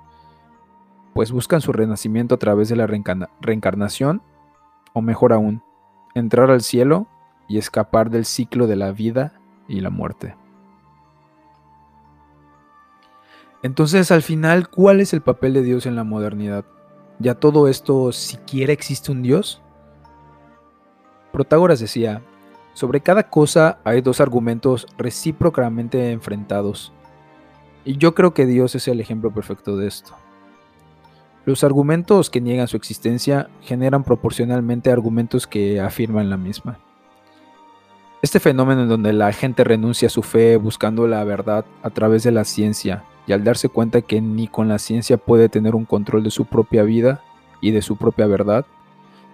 pues 1.14 1.32
buscan 1.32 1.62
su 1.62 1.72
renacimiento 1.72 2.36
a 2.36 2.40
través 2.40 2.68
de 2.68 2.76
la 2.76 2.86
reencarnación, 2.86 4.22
o 4.92 5.02
mejor 5.02 5.32
aún, 5.32 5.64
entrar 6.16 6.52
al 6.52 6.64
cielo 6.64 7.08
y 7.48 7.60
escapar 7.60 8.10
del 8.10 8.26
ciclo 8.26 8.68
de 8.68 8.76
la 8.76 8.92
vida 8.92 9.40
y 9.70 9.80
la 9.80 9.90
muerte. 9.90 10.36
Entonces, 13.64 14.12
al 14.12 14.22
final, 14.22 14.68
¿cuál 14.68 15.00
es 15.00 15.14
el 15.14 15.22
papel 15.22 15.54
de 15.54 15.64
Dios 15.64 15.86
en 15.86 15.96
la 15.96 16.04
modernidad? 16.04 16.66
¿Ya 17.20 17.36
todo 17.36 17.70
esto 17.70 18.12
siquiera 18.12 18.74
existe 18.74 19.10
un 19.10 19.24
Dios? 19.24 19.62
Protágoras 21.32 21.80
decía, 21.80 22.22
sobre 22.74 23.00
cada 23.00 23.30
cosa 23.30 23.80
hay 23.86 24.02
dos 24.02 24.20
argumentos 24.20 24.86
recíprocamente 24.98 26.12
enfrentados. 26.12 26.92
Y 27.86 27.98
yo 27.98 28.14
creo 28.14 28.34
que 28.34 28.46
Dios 28.46 28.76
es 28.76 28.90
el 28.90 29.00
ejemplo 29.00 29.34
perfecto 29.34 29.78
de 29.78 29.88
esto. 29.88 30.14
Los 31.46 31.64
argumentos 31.64 32.30
que 32.30 32.42
niegan 32.42 32.68
su 32.68 32.76
existencia 32.76 33.50
generan 33.62 34.04
proporcionalmente 34.04 34.92
argumentos 34.92 35.48
que 35.48 35.80
afirman 35.80 36.30
la 36.30 36.38
misma. 36.38 36.80
Este 38.22 38.42
fenómeno 38.42 38.84
en 38.84 38.90
donde 38.90 39.14
la 39.14 39.32
gente 39.32 39.64
renuncia 39.64 40.08
a 40.08 40.12
su 40.12 40.22
fe 40.22 40.58
buscando 40.58 41.08
la 41.08 41.24
verdad 41.24 41.64
a 41.82 41.90
través 41.92 42.24
de 42.24 42.32
la 42.32 42.44
ciencia 42.44 43.06
y 43.28 43.34
al 43.34 43.44
darse 43.44 43.70
cuenta 43.70 44.02
que 44.02 44.22
ni 44.22 44.48
con 44.48 44.68
la 44.68 44.80
ciencia 44.80 45.18
puede 45.18 45.50
tener 45.50 45.76
un 45.76 45.86
control 45.86 46.24
de 46.24 46.32
su 46.32 46.46
propia 46.46 46.84
vida 46.84 47.24
y 47.62 47.72
de 47.72 47.82
su 47.82 47.96
propia 47.98 48.28
verdad, 48.28 48.66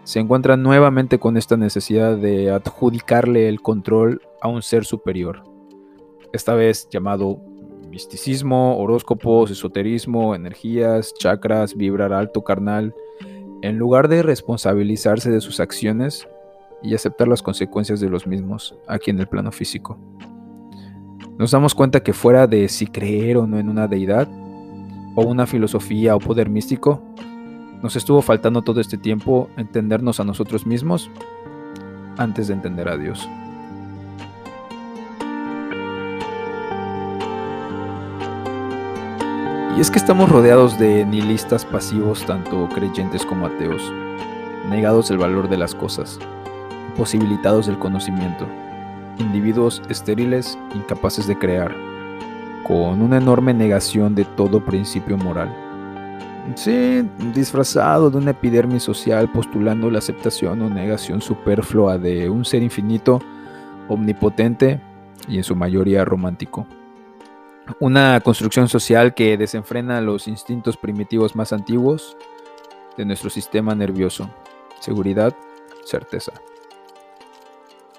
se 0.03 0.19
encuentra 0.19 0.57
nuevamente 0.57 1.19
con 1.19 1.37
esta 1.37 1.57
necesidad 1.57 2.17
de 2.17 2.51
adjudicarle 2.51 3.47
el 3.47 3.61
control 3.61 4.21
a 4.41 4.47
un 4.47 4.61
ser 4.61 4.85
superior, 4.85 5.43
esta 6.31 6.53
vez 6.53 6.87
llamado 6.89 7.41
misticismo, 7.89 8.77
horóscopos, 8.77 9.51
esoterismo, 9.51 10.35
energías, 10.35 11.13
chakras, 11.15 11.75
vibrar 11.75 12.13
alto 12.13 12.43
carnal, 12.43 12.93
en 13.61 13.77
lugar 13.77 14.07
de 14.07 14.23
responsabilizarse 14.23 15.31
de 15.31 15.41
sus 15.41 15.59
acciones 15.59 16.27
y 16.81 16.93
aceptar 16.95 17.27
las 17.27 17.41
consecuencias 17.41 17.99
de 17.99 18.09
los 18.09 18.25
mismos 18.25 18.75
aquí 18.87 19.11
en 19.11 19.19
el 19.19 19.27
plano 19.27 19.51
físico. 19.51 19.97
Nos 21.39 21.51
damos 21.51 21.73
cuenta 21.73 22.01
que 22.01 22.11
fuera 22.11 22.47
de 22.47 22.67
si 22.67 22.85
creer 22.85 23.37
o 23.37 23.47
no 23.47 23.59
en 23.59 23.69
una 23.69 23.87
deidad, 23.87 24.27
o 25.15 25.21
una 25.21 25.47
filosofía 25.47 26.13
o 26.13 26.19
poder 26.19 26.49
místico, 26.49 27.01
nos 27.81 27.95
estuvo 27.95 28.21
faltando 28.21 28.61
todo 28.61 28.81
este 28.81 28.97
tiempo 28.97 29.49
entendernos 29.55 30.19
a 30.19 30.25
nosotros 30.25 30.65
mismos 30.65 31.09
antes 32.17 32.49
de 32.49 32.55
entender 32.55 32.89
a 32.89 32.97
Dios. 32.97 33.29
Y 39.77 39.79
es 39.79 39.89
que 39.89 39.97
estamos 39.99 40.29
rodeados 40.29 40.77
de 40.77 41.05
nihilistas 41.05 41.63
pasivos, 41.63 42.25
tanto 42.25 42.67
creyentes 42.67 43.25
como 43.25 43.45
ateos, 43.45 43.81
negados 44.69 45.09
el 45.09 45.17
valor 45.17 45.47
de 45.47 45.55
las 45.55 45.73
cosas, 45.73 46.19
posibilitados 46.97 47.67
del 47.67 47.79
conocimiento, 47.79 48.45
individuos 49.19 49.81
estériles, 49.89 50.57
incapaces 50.73 51.27
de 51.27 51.37
crear, 51.37 51.75
con 52.67 53.01
una 53.01 53.17
enorme 53.17 53.53
negación 53.53 54.15
de 54.15 54.25
todo 54.25 54.63
principio 54.63 55.17
moral. 55.17 55.53
Sí, 56.55 57.07
disfrazado 57.33 58.09
de 58.09 58.17
una 58.17 58.31
epidermis 58.31 58.83
social 58.83 59.31
postulando 59.31 59.91
la 59.91 59.99
aceptación 59.99 60.61
o 60.61 60.69
negación 60.69 61.21
superflua 61.21 61.97
de 61.97 62.29
un 62.29 62.43
ser 62.43 62.63
infinito, 62.63 63.21
omnipotente 63.87 64.81
y 65.27 65.37
en 65.37 65.43
su 65.43 65.55
mayoría 65.55 66.05
romántico. 66.05 66.65
Una 67.79 68.19
construcción 68.21 68.67
social 68.67 69.13
que 69.13 69.37
desenfrena 69.37 70.01
los 70.01 70.27
instintos 70.27 70.75
primitivos 70.75 71.35
más 71.35 71.53
antiguos 71.53 72.17
de 72.97 73.05
nuestro 73.05 73.29
sistema 73.29 73.75
nervioso. 73.75 74.27
Seguridad, 74.79 75.35
certeza. 75.85 76.33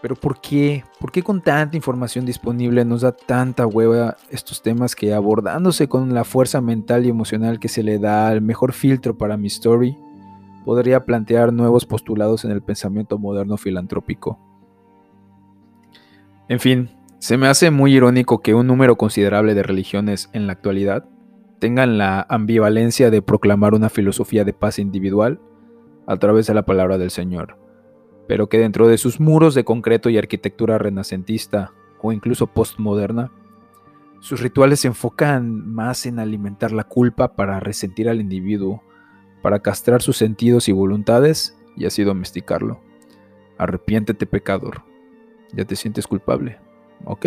Pero 0.03 0.15
¿por 0.15 0.41
qué? 0.41 0.85
¿Por 0.99 1.13
qué 1.13 1.23
con 1.23 1.43
tanta 1.43 1.77
información 1.77 2.25
disponible 2.25 2.85
nos 2.85 3.03
da 3.03 3.13
tanta 3.13 3.67
hueva 3.67 4.17
estos 4.31 4.63
temas 4.63 4.95
que 4.95 5.13
abordándose 5.13 5.89
con 5.89 6.15
la 6.15 6.25
fuerza 6.25 6.61
mental 6.61 7.05
y 7.05 7.11
emocional 7.11 7.59
que 7.59 7.69
se 7.69 7.83
le 7.83 7.99
da 7.99 8.29
al 8.29 8.41
mejor 8.41 8.73
filtro 8.73 9.19
para 9.19 9.37
mi 9.37 9.49
story, 9.49 9.97
podría 10.65 11.05
plantear 11.05 11.53
nuevos 11.53 11.85
postulados 11.85 12.45
en 12.45 12.51
el 12.51 12.63
pensamiento 12.63 13.19
moderno 13.19 13.57
filantrópico? 13.57 14.39
En 16.49 16.61
fin, 16.61 16.91
se 17.19 17.37
me 17.37 17.47
hace 17.47 17.71
muy 17.71 17.95
irónico 17.95 18.41
que 18.41 18.55
un 18.55 18.67
número 18.67 18.97
considerable 18.97 19.55
de 19.55 19.63
religiones 19.63 20.31
en 20.33 20.47
la 20.47 20.55
actualidad 20.55 21.05
tengan 21.59 21.99
la 21.99 22.27
ambivalencia 22.29 23.11
de 23.11 23.21
proclamar 23.21 23.75
una 23.75 23.91
filosofía 23.91 24.45
de 24.45 24.55
paz 24.55 24.79
individual 24.79 25.41
a 26.07 26.17
través 26.17 26.47
de 26.47 26.55
la 26.55 26.65
palabra 26.65 26.99
del 26.99 27.11
Señor, 27.11 27.57
pero 28.31 28.49
que 28.49 28.61
dentro 28.61 28.87
de 28.87 28.97
sus 28.97 29.19
muros 29.19 29.57
de 29.57 29.65
concreto 29.65 30.09
y 30.09 30.17
arquitectura 30.17 30.79
renacentista 30.79 31.73
o 32.01 32.13
incluso 32.13 32.47
postmoderna, 32.47 33.33
sus 34.21 34.41
rituales 34.41 34.79
se 34.79 34.87
enfocan 34.87 35.69
más 35.75 36.07
en 36.07 36.21
alimentar 36.21 36.71
la 36.71 36.85
culpa 36.85 37.35
para 37.35 37.59
resentir 37.59 38.09
al 38.09 38.21
individuo 38.21 38.85
para 39.43 39.59
castrar 39.59 40.01
sus 40.01 40.17
sentidos 40.17 40.69
y 40.69 40.73
voluntades 40.73 41.59
y 41.77 41.87
así 41.87 42.05
domesticarlo. 42.05 42.81
Arrepiéntete 43.59 44.27
pecador. 44.27 44.85
Ya 45.53 45.65
te 45.65 45.75
sientes 45.75 46.07
culpable. 46.07 46.57
¿Ok? 47.07 47.27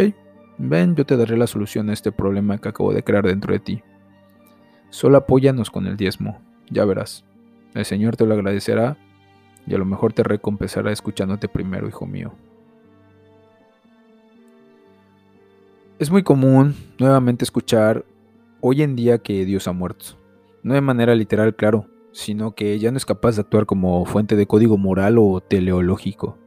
Ven, 0.58 0.96
yo 0.96 1.06
te 1.06 1.18
daré 1.18 1.36
la 1.36 1.48
solución 1.48 1.90
a 1.90 1.94
este 1.94 2.14
problema 2.14 2.60
que 2.60 2.70
acabo 2.70 2.94
de 2.94 3.04
crear 3.04 3.26
dentro 3.26 3.52
de 3.52 3.60
ti. 3.60 3.84
Solo 4.90 5.18
apóyanos 5.18 5.70
con 5.70 5.86
el 5.86 5.98
diezmo, 5.98 6.40
ya 6.70 6.86
verás. 6.86 7.26
El 7.74 7.84
Señor 7.84 8.16
te 8.16 8.26
lo 8.26 8.36
agradecerá 8.36 8.96
y 9.66 9.74
a 9.74 9.78
lo 9.78 9.86
mejor 9.86 10.14
te 10.14 10.24
recompensará 10.24 10.92
escuchándote 10.92 11.48
primero, 11.48 11.88
hijo 11.88 12.06
mío. 12.06 12.34
Es 16.00 16.12
muy 16.12 16.24
común 16.24 16.76
nuevamente 17.00 17.46
escuchar 17.46 18.04
hoy 18.62 18.82
en 18.82 18.96
día 18.96 19.20
que 19.20 19.46
Dios 19.46 19.68
ha 19.68 19.74
muerto. 19.74 20.18
No 20.64 20.74
de 20.74 20.82
manera 20.82 21.16
literal, 21.16 21.56
claro, 21.56 21.88
sino 22.12 22.56
que 22.56 22.78
ya 22.80 22.92
no 22.92 22.98
es 22.98 23.06
capaz 23.06 23.36
de 23.36 23.42
actuar 23.42 23.66
como 23.66 24.06
fuente 24.06 24.36
de 24.36 24.48
código 24.48 24.78
moral 24.78 25.18
o 25.18 25.42
teleológico. 25.42 26.38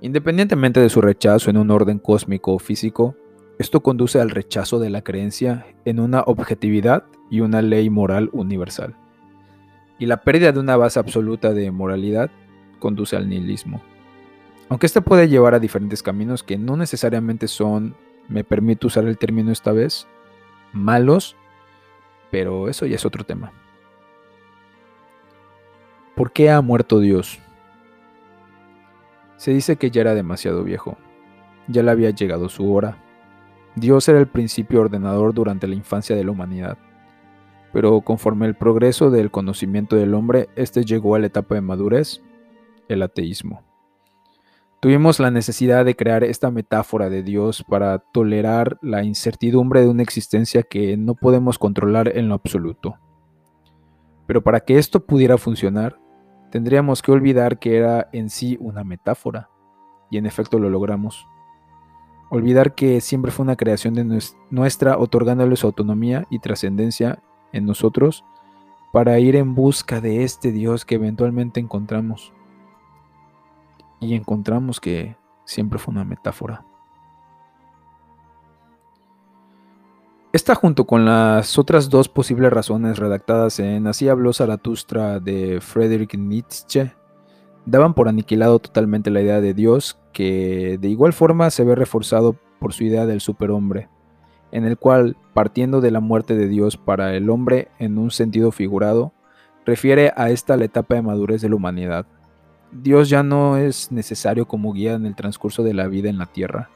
Independientemente 0.00 0.80
de 0.80 0.88
su 0.88 1.00
rechazo 1.00 1.50
en 1.50 1.56
un 1.56 1.70
orden 1.70 1.98
cósmico 1.98 2.52
o 2.54 2.58
físico, 2.58 3.16
esto 3.58 3.82
conduce 3.82 4.20
al 4.20 4.30
rechazo 4.30 4.78
de 4.78 4.90
la 4.90 5.02
creencia 5.02 5.66
en 5.84 6.00
una 6.00 6.22
objetividad 6.22 7.04
y 7.30 7.40
una 7.40 7.62
ley 7.62 7.90
moral 7.90 8.28
universal. 8.32 8.96
Y 10.02 10.06
la 10.06 10.16
pérdida 10.16 10.50
de 10.50 10.58
una 10.58 10.76
base 10.76 10.98
absoluta 10.98 11.52
de 11.52 11.70
moralidad 11.70 12.28
conduce 12.80 13.14
al 13.14 13.28
nihilismo. 13.28 13.80
Aunque 14.68 14.86
este 14.86 15.00
puede 15.00 15.28
llevar 15.28 15.54
a 15.54 15.60
diferentes 15.60 16.02
caminos 16.02 16.42
que 16.42 16.58
no 16.58 16.76
necesariamente 16.76 17.46
son, 17.46 17.94
me 18.26 18.42
permito 18.42 18.88
usar 18.88 19.04
el 19.04 19.16
término 19.16 19.52
esta 19.52 19.70
vez, 19.70 20.08
malos, 20.72 21.36
pero 22.32 22.68
eso 22.68 22.84
ya 22.84 22.96
es 22.96 23.06
otro 23.06 23.22
tema. 23.22 23.52
¿Por 26.16 26.32
qué 26.32 26.50
ha 26.50 26.60
muerto 26.62 26.98
Dios? 26.98 27.38
Se 29.36 29.52
dice 29.52 29.76
que 29.76 29.92
ya 29.92 30.00
era 30.00 30.16
demasiado 30.16 30.64
viejo, 30.64 30.98
ya 31.68 31.84
le 31.84 31.92
había 31.92 32.10
llegado 32.10 32.48
su 32.48 32.74
hora. 32.74 32.96
Dios 33.76 34.08
era 34.08 34.18
el 34.18 34.26
principio 34.26 34.80
ordenador 34.80 35.32
durante 35.32 35.68
la 35.68 35.76
infancia 35.76 36.16
de 36.16 36.24
la 36.24 36.32
humanidad, 36.32 36.76
pero 37.72 38.00
conforme 38.02 38.46
el 38.46 38.54
progreso 38.54 39.10
del 39.10 39.30
conocimiento 39.30 39.96
del 39.96 40.14
hombre, 40.14 40.48
éste 40.56 40.84
llegó 40.84 41.14
a 41.14 41.18
la 41.18 41.26
etapa 41.26 41.54
de 41.54 41.62
madurez, 41.62 42.22
el 42.88 43.02
ateísmo. 43.02 43.62
Tuvimos 44.80 45.20
la 45.20 45.30
necesidad 45.30 45.84
de 45.84 45.94
crear 45.94 46.24
esta 46.24 46.50
metáfora 46.50 47.08
de 47.08 47.22
Dios 47.22 47.64
para 47.66 47.98
tolerar 47.98 48.78
la 48.82 49.04
incertidumbre 49.04 49.80
de 49.80 49.88
una 49.88 50.02
existencia 50.02 50.64
que 50.64 50.96
no 50.96 51.14
podemos 51.14 51.58
controlar 51.58 52.16
en 52.16 52.28
lo 52.28 52.34
absoluto. 52.34 52.96
Pero 54.26 54.42
para 54.42 54.60
que 54.60 54.78
esto 54.78 55.06
pudiera 55.06 55.38
funcionar, 55.38 56.00
tendríamos 56.50 57.00
que 57.00 57.12
olvidar 57.12 57.58
que 57.58 57.76
era 57.76 58.08
en 58.12 58.28
sí 58.28 58.58
una 58.60 58.82
metáfora, 58.82 59.50
y 60.10 60.18
en 60.18 60.26
efecto 60.26 60.58
lo 60.58 60.68
logramos. 60.68 61.26
Olvidar 62.28 62.74
que 62.74 63.00
siempre 63.00 63.30
fue 63.30 63.44
una 63.44 63.56
creación 63.56 63.94
de 63.94 64.20
nuestra, 64.50 64.98
otorgándole 64.98 65.54
su 65.56 65.66
autonomía 65.66 66.26
y 66.28 66.40
trascendencia 66.40 67.22
en 67.52 67.66
nosotros 67.66 68.24
para 68.92 69.18
ir 69.18 69.36
en 69.36 69.54
busca 69.54 70.00
de 70.00 70.22
este 70.22 70.52
Dios 70.52 70.84
que 70.84 70.96
eventualmente 70.96 71.60
encontramos. 71.60 72.32
Y 74.00 74.14
encontramos 74.14 74.80
que 74.80 75.16
siempre 75.44 75.78
fue 75.78 75.92
una 75.92 76.04
metáfora. 76.04 76.64
Esta 80.32 80.54
junto 80.54 80.86
con 80.86 81.04
las 81.04 81.58
otras 81.58 81.90
dos 81.90 82.08
posibles 82.08 82.50
razones 82.52 82.98
redactadas 82.98 83.58
en 83.58 83.86
Así 83.86 84.08
habló 84.08 84.32
Zaratustra 84.32 85.20
de 85.20 85.60
Friedrich 85.60 86.16
Nietzsche 86.16 86.94
daban 87.66 87.94
por 87.94 88.08
aniquilado 88.08 88.58
totalmente 88.58 89.10
la 89.10 89.20
idea 89.20 89.40
de 89.40 89.54
Dios 89.54 89.98
que 90.12 90.78
de 90.80 90.88
igual 90.88 91.12
forma 91.12 91.50
se 91.50 91.64
ve 91.64 91.74
reforzado 91.74 92.36
por 92.58 92.72
su 92.72 92.84
idea 92.84 93.06
del 93.06 93.20
superhombre, 93.20 93.88
en 94.52 94.64
el 94.64 94.78
cual, 94.78 95.16
partiendo 95.34 95.80
de 95.80 95.90
la 95.90 96.00
muerte 96.00 96.36
de 96.36 96.46
Dios 96.46 96.76
para 96.76 97.14
el 97.14 97.28
hombre 97.30 97.68
en 97.78 97.98
un 97.98 98.10
sentido 98.10 98.52
figurado, 98.52 99.12
refiere 99.66 100.12
a 100.16 100.30
esta 100.30 100.56
la 100.56 100.66
etapa 100.66 100.94
de 100.94 101.02
madurez 101.02 101.42
de 101.42 101.48
la 101.48 101.56
humanidad. 101.56 102.06
Dios 102.70 103.08
ya 103.08 103.22
no 103.22 103.56
es 103.56 103.90
necesario 103.90 104.46
como 104.46 104.72
guía 104.72 104.94
en 104.94 105.06
el 105.06 105.16
transcurso 105.16 105.62
de 105.62 105.74
la 105.74 105.88
vida 105.88 106.08
en 106.08 106.18
la 106.18 106.26
tierra 106.26 106.70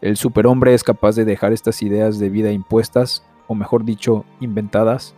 el 0.00 0.16
superhombre 0.16 0.74
es 0.74 0.84
capaz 0.84 1.16
de 1.16 1.24
dejar 1.24 1.52
estas 1.52 1.82
ideas 1.82 2.20
de 2.20 2.30
vida 2.30 2.52
impuestas, 2.52 3.24
o 3.48 3.54
mejor 3.56 3.84
dicho, 3.84 4.24
inventadas, 4.38 5.14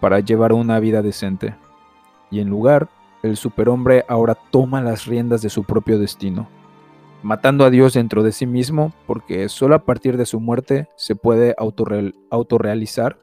para 0.00 0.20
llevar 0.20 0.52
una 0.52 0.78
vida 0.78 1.02
decente. 1.02 1.56
Y 2.30 2.38
en 2.38 2.48
lugar, 2.48 2.88
el 3.22 3.36
superhombre 3.36 4.04
ahora 4.08 4.36
toma 4.52 4.80
las 4.80 5.06
riendas 5.06 5.42
de 5.42 5.50
su 5.50 5.64
propio 5.64 5.98
destino, 5.98 6.48
matando 7.22 7.64
a 7.64 7.70
Dios 7.70 7.94
dentro 7.94 8.22
de 8.22 8.32
sí 8.32 8.46
mismo, 8.46 8.92
porque 9.06 9.48
solo 9.48 9.74
a 9.74 9.84
partir 9.84 10.16
de 10.16 10.26
su 10.26 10.40
muerte 10.40 10.88
se 10.96 11.14
puede 11.16 11.54
autorrealizar 11.58 13.18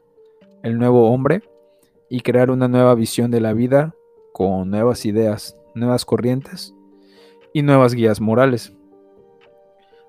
el 0.62 0.78
nuevo 0.78 1.10
hombre 1.10 1.42
y 2.08 2.20
crear 2.20 2.50
una 2.50 2.68
nueva 2.68 2.94
visión 2.94 3.30
de 3.30 3.40
la 3.40 3.52
vida 3.52 3.94
con 4.32 4.70
nuevas 4.70 5.04
ideas, 5.06 5.56
nuevas 5.74 6.04
corrientes 6.04 6.74
y 7.52 7.62
nuevas 7.62 7.94
guías 7.94 8.20
morales. 8.20 8.72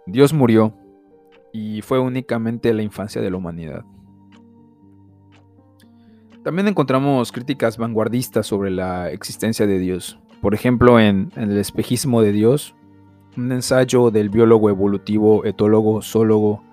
Dios 0.05 0.33
murió 0.33 0.73
y 1.53 1.81
fue 1.81 1.99
únicamente 1.99 2.73
la 2.73 2.81
infancia 2.81 3.21
de 3.21 3.29
la 3.29 3.37
humanidad. 3.37 3.83
También 6.43 6.67
encontramos 6.67 7.31
críticas 7.31 7.77
vanguardistas 7.77 8.47
sobre 8.47 8.71
la 8.71 9.11
existencia 9.11 9.67
de 9.67 9.77
Dios. 9.77 10.19
Por 10.41 10.55
ejemplo, 10.55 10.99
en, 10.99 11.31
El 11.35 11.55
espejismo 11.57 12.23
de 12.23 12.31
Dios, 12.31 12.75
un 13.37 13.51
ensayo 13.51 14.11
del 14.11 14.29
biólogo 14.29 14.69
evolutivo, 14.69 15.45
etólogo, 15.45 16.01
zoólogo 16.01 16.63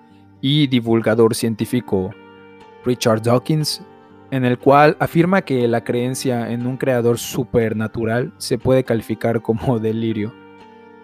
y 0.41 0.67
divulgador 0.67 1.35
científico 1.35 2.11
Richard 2.85 3.21
Dawkins, 3.21 3.81
en 4.31 4.45
el 4.45 4.57
cual 4.57 4.95
afirma 4.99 5.41
que 5.41 5.67
la 5.67 5.83
creencia 5.83 6.51
en 6.51 6.67
un 6.67 6.77
creador 6.77 7.17
supernatural 7.17 8.33
se 8.37 8.57
puede 8.57 8.83
calificar 8.83 9.41
como 9.41 9.79
delirio 9.79 10.33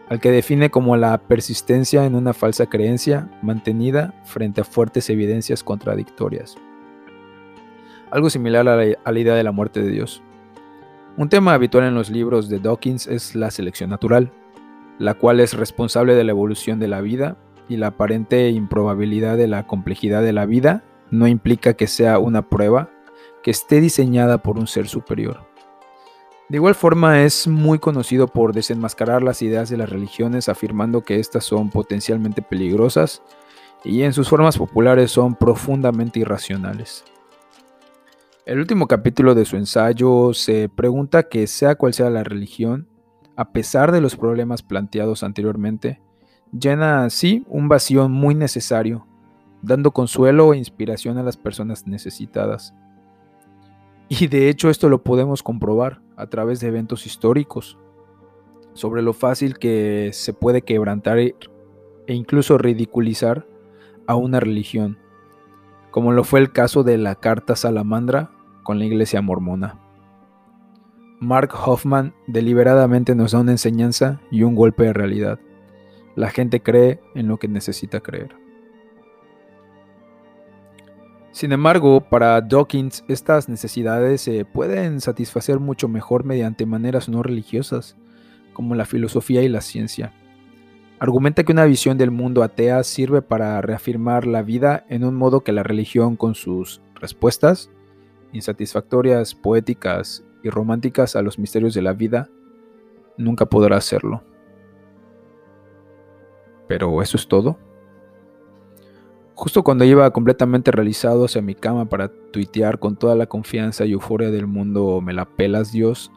al 0.09 0.19
que 0.19 0.31
define 0.31 0.69
como 0.69 0.95
la 0.97 1.17
persistencia 1.17 2.05
en 2.05 2.15
una 2.15 2.33
falsa 2.33 2.67
creencia 2.67 3.29
mantenida 3.41 4.13
frente 4.23 4.61
a 4.61 4.63
fuertes 4.63 5.09
evidencias 5.09 5.63
contradictorias. 5.63 6.55
Algo 8.11 8.29
similar 8.29 8.67
a 8.67 8.75
la, 8.75 9.19
idea 9.19 9.35
de 9.35 9.43
la 9.43 9.51
muerte 9.51 9.81
de 9.81 9.89
Dios. 9.89 10.21
Un 11.17 11.29
tema 11.29 11.53
habitual 11.53 11.85
en 11.85 11.95
los 11.95 12.09
libros 12.09 12.49
de 12.49 12.59
Dawkins 12.59 13.07
es 13.07 13.35
la 13.35 13.49
selección 13.49 13.89
natural, 13.89 14.31
la 14.99 15.13
cual 15.13 15.39
es 15.39 15.53
responsable 15.53 16.15
de 16.15 16.23
la 16.23 16.31
evolución 16.31 16.79
de 16.79 16.87
la 16.87 17.01
vida 17.01 17.37
y 17.67 17.77
la 17.77 17.87
aparente 17.87 18.49
improbabilidad 18.49 19.37
de 19.37 19.47
la 19.47 19.67
complejidad 19.67 20.21
de 20.21 20.33
la 20.33 20.45
vida 20.45 20.83
no 21.11 21.27
implica 21.27 21.73
que 21.73 21.87
sea 21.87 22.19
una 22.19 22.49
prueba 22.49 22.89
que 23.43 23.51
esté 23.51 23.81
diseñada 23.81 24.39
por 24.39 24.57
un 24.57 24.67
ser 24.67 24.87
superior. 24.87 25.45
De 26.49 26.57
igual 26.57 26.75
forma 26.75 27.23
es 27.23 27.47
muy 27.47 27.79
conocido 27.79 28.27
por 28.27 28.53
desenmascarar 28.53 29.23
las 29.23 29.41
ideas 29.41 29.69
de 29.69 29.77
las 29.77 29.89
religiones 29.89 30.47
afirmando 30.47 31.01
que 31.01 31.19
éstas 31.19 31.43
son 31.43 31.71
potencialmente 31.71 32.43
peligrosas 32.43 33.23
y 33.83 34.03
en 34.03 34.13
sus 34.13 34.29
formas 34.29 34.57
populares 34.57 35.11
son 35.11 35.35
profundamente 35.35 36.19
irracionales. 36.19 37.03
El 38.45 38.59
último 38.59 38.87
capítulo 38.87 39.33
de 39.33 39.45
su 39.45 39.57
ensayo 39.57 40.35
se 40.35 40.69
pregunta 40.69 41.23
que 41.23 41.47
sea 41.47 41.73
cual 41.75 41.95
sea 41.95 42.11
la 42.11 42.23
religión, 42.23 42.87
a 43.35 43.51
pesar 43.51 43.91
de 43.91 44.01
los 44.01 44.15
problemas 44.15 44.63
planteados 44.63 45.23
anteriormente, 45.23 46.01
llena 46.51 47.05
así 47.05 47.45
un 47.47 47.67
vacío 47.67 48.07
muy 48.09 48.35
necesario, 48.35 49.05
dando 49.61 49.91
consuelo 49.91 50.53
e 50.53 50.57
inspiración 50.57 51.17
a 51.17 51.23
las 51.23 51.37
personas 51.37 51.87
necesitadas. 51.87 52.73
Y 54.07 54.27
de 54.27 54.49
hecho 54.49 54.69
esto 54.69 54.89
lo 54.89 55.03
podemos 55.03 55.41
comprobar 55.43 56.01
a 56.15 56.27
través 56.27 56.59
de 56.59 56.67
eventos 56.67 57.05
históricos, 57.05 57.77
sobre 58.73 59.01
lo 59.01 59.13
fácil 59.13 59.57
que 59.57 60.11
se 60.13 60.33
puede 60.33 60.61
quebrantar 60.61 61.17
e, 61.17 61.35
e 62.07 62.13
incluso 62.13 62.57
ridiculizar 62.57 63.47
a 64.05 64.15
una 64.15 64.39
religión, 64.39 64.99
como 65.91 66.11
lo 66.11 66.23
fue 66.23 66.41
el 66.41 66.51
caso 66.51 66.83
de 66.83 66.97
la 66.97 67.15
Carta 67.15 67.55
Salamandra 67.55 68.31
con 68.63 68.77
la 68.77 68.85
Iglesia 68.85 69.21
Mormona. 69.21 69.84
Mark 71.25 71.49
Hoffman 71.65 72.13
deliberadamente 72.27 73.15
nos 73.15 73.31
da 73.31 73.39
una 73.39 73.51
enseñanza 73.51 74.21
y 74.29 74.43
un 74.43 74.53
golpe 74.53 74.83
de 74.83 74.93
realidad. 74.93 75.39
La 76.15 76.29
gente 76.29 76.61
cree 76.61 76.99
en 77.15 77.27
lo 77.27 77.37
que 77.37 77.47
necesita 77.47 77.99
creer. 77.99 78.35
Sin 81.31 81.51
embargo, 81.51 81.99
para 81.99 82.39
Dawkins 82.41 83.03
estas 83.07 83.49
necesidades 83.49 84.21
se 84.21 84.45
pueden 84.45 85.01
satisfacer 85.01 85.59
mucho 85.59 85.87
mejor 85.87 86.25
mediante 86.25 86.67
maneras 86.67 87.09
no 87.09 87.23
religiosas, 87.23 87.97
como 88.53 88.75
la 88.75 88.85
filosofía 88.85 89.41
y 89.41 89.49
la 89.49 89.61
ciencia. 89.61 90.13
Argumenta 90.99 91.43
que 91.43 91.51
una 91.51 91.65
visión 91.65 91.97
del 91.97 92.11
mundo 92.11 92.43
atea 92.43 92.83
sirve 92.83 93.23
para 93.23 93.59
reafirmar 93.61 94.27
la 94.27 94.43
vida 94.43 94.85
en 94.89 95.03
un 95.03 95.15
modo 95.15 95.41
que 95.41 95.51
la 95.51 95.63
religión 95.63 96.17
con 96.17 96.35
sus 96.35 96.81
respuestas 96.93 97.71
insatisfactorias, 98.31 99.33
poéticas 99.33 100.23
y 100.45 100.49
románticas 100.51 101.15
a 101.15 101.23
los 101.23 101.39
misterios 101.39 101.73
de 101.73 101.81
la 101.81 101.93
vida, 101.93 102.29
nunca 103.17 103.47
podrá 103.47 103.77
hacerlo. 103.77 104.21
Pero 106.67 107.01
eso 107.01 107.17
es 107.17 107.27
todo. 107.27 107.57
Justo 109.33 109.63
cuando 109.63 109.85
iba 109.85 110.09
completamente 110.11 110.71
realizado 110.71 111.25
hacia 111.25 111.41
mi 111.41 111.55
cama 111.55 111.85
para 111.85 112.09
tuitear 112.31 112.77
con 112.77 112.95
toda 112.95 113.15
la 113.15 113.25
confianza 113.25 113.85
y 113.85 113.93
euforia 113.93 114.29
del 114.29 114.45
mundo, 114.45 115.01
me 115.01 115.13
la 115.13 115.25
pelas 115.25 115.71
Dios, 115.71 116.11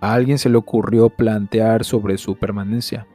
a 0.00 0.14
alguien 0.14 0.38
se 0.38 0.48
le 0.48 0.56
ocurrió 0.56 1.10
plantear 1.10 1.84
sobre 1.84 2.16
su 2.16 2.36
permanencia. 2.36 3.08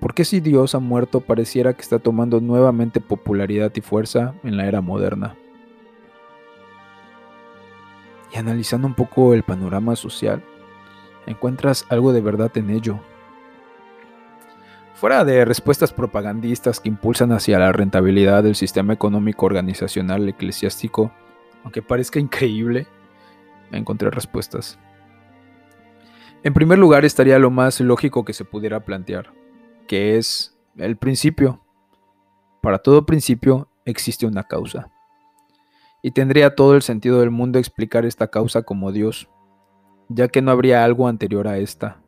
¿Por 0.00 0.14
qué 0.14 0.24
si 0.24 0.40
Dios 0.40 0.74
ha 0.74 0.78
muerto 0.78 1.20
pareciera 1.20 1.74
que 1.74 1.82
está 1.82 1.98
tomando 1.98 2.40
nuevamente 2.40 3.00
popularidad 3.00 3.70
y 3.76 3.82
fuerza 3.82 4.34
en 4.44 4.56
la 4.56 4.66
era 4.66 4.80
moderna? 4.80 5.36
Y 8.32 8.38
analizando 8.38 8.86
un 8.86 8.94
poco 8.94 9.34
el 9.34 9.42
panorama 9.42 9.96
social, 9.96 10.42
encuentras 11.26 11.86
algo 11.90 12.12
de 12.12 12.20
verdad 12.20 12.50
en 12.56 12.70
ello. 12.70 13.00
Fuera 14.94 15.24
de 15.24 15.44
respuestas 15.44 15.92
propagandistas 15.92 16.78
que 16.78 16.88
impulsan 16.88 17.32
hacia 17.32 17.58
la 17.58 17.72
rentabilidad 17.72 18.44
del 18.44 18.54
sistema 18.54 18.92
económico 18.92 19.46
organizacional 19.46 20.28
eclesiástico, 20.28 21.12
aunque 21.64 21.82
parezca 21.82 22.20
increíble, 22.20 22.86
encontré 23.72 24.10
respuestas. 24.10 24.78
En 26.44 26.54
primer 26.54 26.78
lugar 26.78 27.04
estaría 27.04 27.38
lo 27.40 27.50
más 27.50 27.80
lógico 27.80 28.24
que 28.24 28.32
se 28.32 28.44
pudiera 28.44 28.84
plantear, 28.84 29.32
que 29.88 30.18
es 30.18 30.56
el 30.76 30.96
principio. 30.96 31.60
Para 32.60 32.78
todo 32.78 33.04
principio 33.04 33.68
existe 33.84 34.24
una 34.24 34.44
causa. 34.44 34.91
Y 36.02 36.10
tendría 36.10 36.54
todo 36.54 36.74
el 36.74 36.82
sentido 36.82 37.20
del 37.20 37.30
mundo 37.30 37.58
explicar 37.58 38.04
esta 38.04 38.26
causa 38.28 38.62
como 38.62 38.92
Dios, 38.92 39.28
ya 40.08 40.28
que 40.28 40.42
no 40.42 40.50
habría 40.50 40.84
algo 40.84 41.08
anterior 41.08 41.46
a 41.46 41.58
esta. 41.58 42.02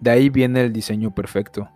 De 0.00 0.10
ahí 0.10 0.30
viene 0.30 0.62
el 0.62 0.72
diseño 0.72 1.14
perfecto 1.14 1.68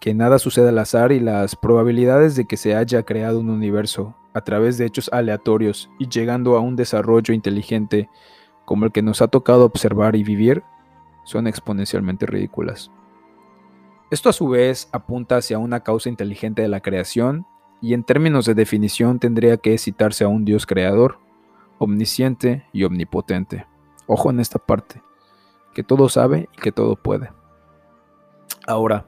que 0.00 0.14
nada 0.14 0.38
suceda 0.38 0.68
al 0.68 0.78
azar 0.78 1.12
y 1.12 1.20
las 1.20 1.56
probabilidades 1.56 2.36
de 2.36 2.46
que 2.46 2.56
se 2.56 2.76
haya 2.76 3.02
creado 3.02 3.40
un 3.40 3.50
universo 3.50 4.16
a 4.34 4.42
través 4.42 4.78
de 4.78 4.86
hechos 4.86 5.10
aleatorios 5.12 5.90
y 5.98 6.08
llegando 6.08 6.56
a 6.56 6.60
un 6.60 6.76
desarrollo 6.76 7.34
inteligente 7.34 8.08
como 8.64 8.84
el 8.84 8.92
que 8.92 9.02
nos 9.02 9.22
ha 9.22 9.28
tocado 9.28 9.64
observar 9.64 10.16
y 10.16 10.22
vivir 10.22 10.62
son 11.24 11.46
exponencialmente 11.46 12.26
ridículas. 12.26 12.90
Esto 14.10 14.28
a 14.28 14.32
su 14.32 14.48
vez 14.48 14.88
apunta 14.92 15.38
hacia 15.38 15.58
una 15.58 15.80
causa 15.80 16.08
inteligente 16.08 16.62
de 16.62 16.68
la 16.68 16.80
creación 16.80 17.46
y 17.80 17.94
en 17.94 18.04
términos 18.04 18.46
de 18.46 18.54
definición 18.54 19.18
tendría 19.18 19.56
que 19.56 19.76
citarse 19.78 20.24
a 20.24 20.28
un 20.28 20.44
Dios 20.44 20.66
creador, 20.66 21.18
omnisciente 21.78 22.64
y 22.72 22.84
omnipotente. 22.84 23.66
Ojo 24.06 24.30
en 24.30 24.40
esta 24.40 24.58
parte, 24.58 25.02
que 25.74 25.82
todo 25.82 26.08
sabe 26.08 26.48
y 26.56 26.60
que 26.60 26.72
todo 26.72 26.96
puede. 26.96 27.30
Ahora, 28.66 29.04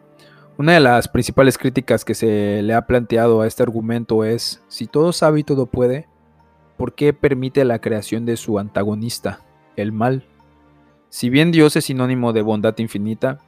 una 0.59 0.73
de 0.73 0.81
las 0.81 1.09
principales 1.09 1.57
críticas 1.57 2.05
que 2.05 2.15
se 2.15 2.63
le 2.63 2.75
ha 2.75 2.87
planteado 2.87 3.41
a 3.41 3.47
este 3.47 3.63
argumento 3.63 4.25
es, 4.25 4.63
si 4.69 4.87
todo 4.87 5.13
sabe 5.13 5.41
y 5.41 5.45
todo 5.45 5.67
puede, 5.67 6.09
¿por 6.77 6.95
qué 6.95 7.13
permite 7.13 7.65
la 7.65 7.81
creación 7.81 8.27
de 8.27 8.37
su 8.37 8.59
antagonista, 8.59 9.41
el 9.77 9.93
mal? 9.93 10.27
Si 11.11 11.31
bien 11.31 11.53
Dios 11.53 11.77
es 11.77 11.87
sinónimo 11.87 12.33
de 12.33 12.43
bondad 12.43 12.77
infinita, 12.79 13.39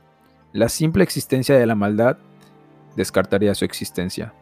la 0.53 0.69
simple 0.69 1.05
existencia 1.05 1.59
de 1.59 1.67
la 1.67 1.75
maldad 1.75 2.19
descartaría 2.97 3.55
su 3.55 3.65
existencia, 3.65 4.33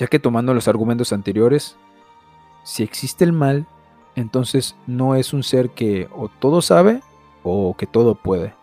ya 0.00 0.06
que 0.06 0.18
tomando 0.18 0.54
los 0.54 0.66
argumentos 0.66 1.12
anteriores, 1.12 1.76
si 2.64 2.82
existe 2.82 3.22
el 3.22 3.34
mal, 3.34 3.66
entonces 4.16 4.74
no 4.86 5.14
es 5.14 5.34
un 5.34 5.42
ser 5.42 5.70
que 5.70 6.08
o 6.16 6.28
todo 6.28 6.62
sabe 6.62 7.02
o 7.42 7.76
que 7.76 7.86
todo 7.86 8.14
puede. 8.14 8.54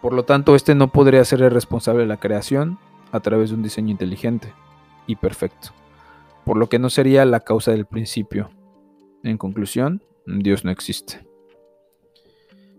Por 0.00 0.14
lo 0.14 0.24
tanto, 0.24 0.54
este 0.54 0.74
no 0.74 0.88
podría 0.88 1.22
ser 1.26 1.42
el 1.42 1.50
responsable 1.50 2.00
de 2.00 2.08
la 2.08 2.16
creación 2.16 2.78
a 3.12 3.20
través 3.20 3.50
de 3.50 3.56
un 3.56 3.62
diseño 3.62 3.90
inteligente 3.90 4.54
y 5.06 5.16
perfecto, 5.16 5.68
por 6.46 6.56
lo 6.56 6.70
que 6.70 6.78
no 6.78 6.88
sería 6.88 7.26
la 7.26 7.40
causa 7.40 7.72
del 7.72 7.84
principio. 7.84 8.48
En 9.22 9.36
conclusión, 9.36 10.02
Dios 10.24 10.64
no 10.64 10.70
existe. 10.70 11.26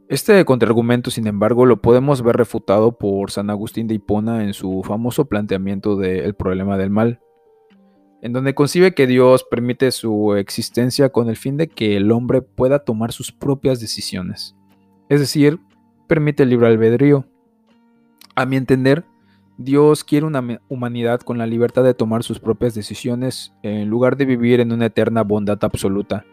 Este 0.07 0.43
contraargumento, 0.43 1.11
sin 1.11 1.27
embargo, 1.27 1.67
lo 1.67 1.83
podemos 1.83 2.23
ver 2.23 2.35
refutado 2.35 2.93
por 2.93 3.29
San 3.29 3.51
Agustín 3.51 3.85
de 3.85 3.93
Hipona 3.93 4.43
en 4.43 4.55
su 4.55 4.81
famoso 4.83 5.25
planteamiento 5.25 5.97
del 5.97 6.33
problema 6.33 6.79
del 6.79 6.89
mal, 6.89 7.19
en 8.21 8.33
donde 8.33 8.55
concibe 8.55 8.93
que 8.93 9.07
Dios 9.07 9.45
permite 9.49 9.91
su 9.91 10.35
existencia 10.35 11.09
con 11.09 11.29
el 11.29 11.37
fin 11.37 11.57
de 11.57 11.67
que 11.67 11.97
el 11.97 12.11
hombre 12.11 12.41
pueda 12.41 12.79
tomar 12.79 13.11
sus 13.11 13.31
propias 13.31 13.79
decisiones, 13.79 14.55
es 15.07 15.19
decir, 15.19 15.59
permite 16.07 16.43
el 16.43 16.49
libre 16.49 16.67
albedrío. 16.67 17.25
A 18.35 18.45
mi 18.45 18.57
entender, 18.57 19.05
Dios 19.57 20.03
quiere 20.03 20.25
una 20.25 20.61
humanidad 20.69 21.19
con 21.21 21.37
la 21.37 21.45
libertad 21.45 21.83
de 21.83 21.93
tomar 21.93 22.23
sus 22.23 22.39
propias 22.39 22.73
decisiones 22.73 23.53
en 23.61 23.89
lugar 23.89 24.15
de 24.15 24.25
vivir 24.25 24.59
en 24.59 24.71
una 24.71 24.85
eterna 24.85 25.23
bondad 25.23 25.59
absoluta, 25.61 26.25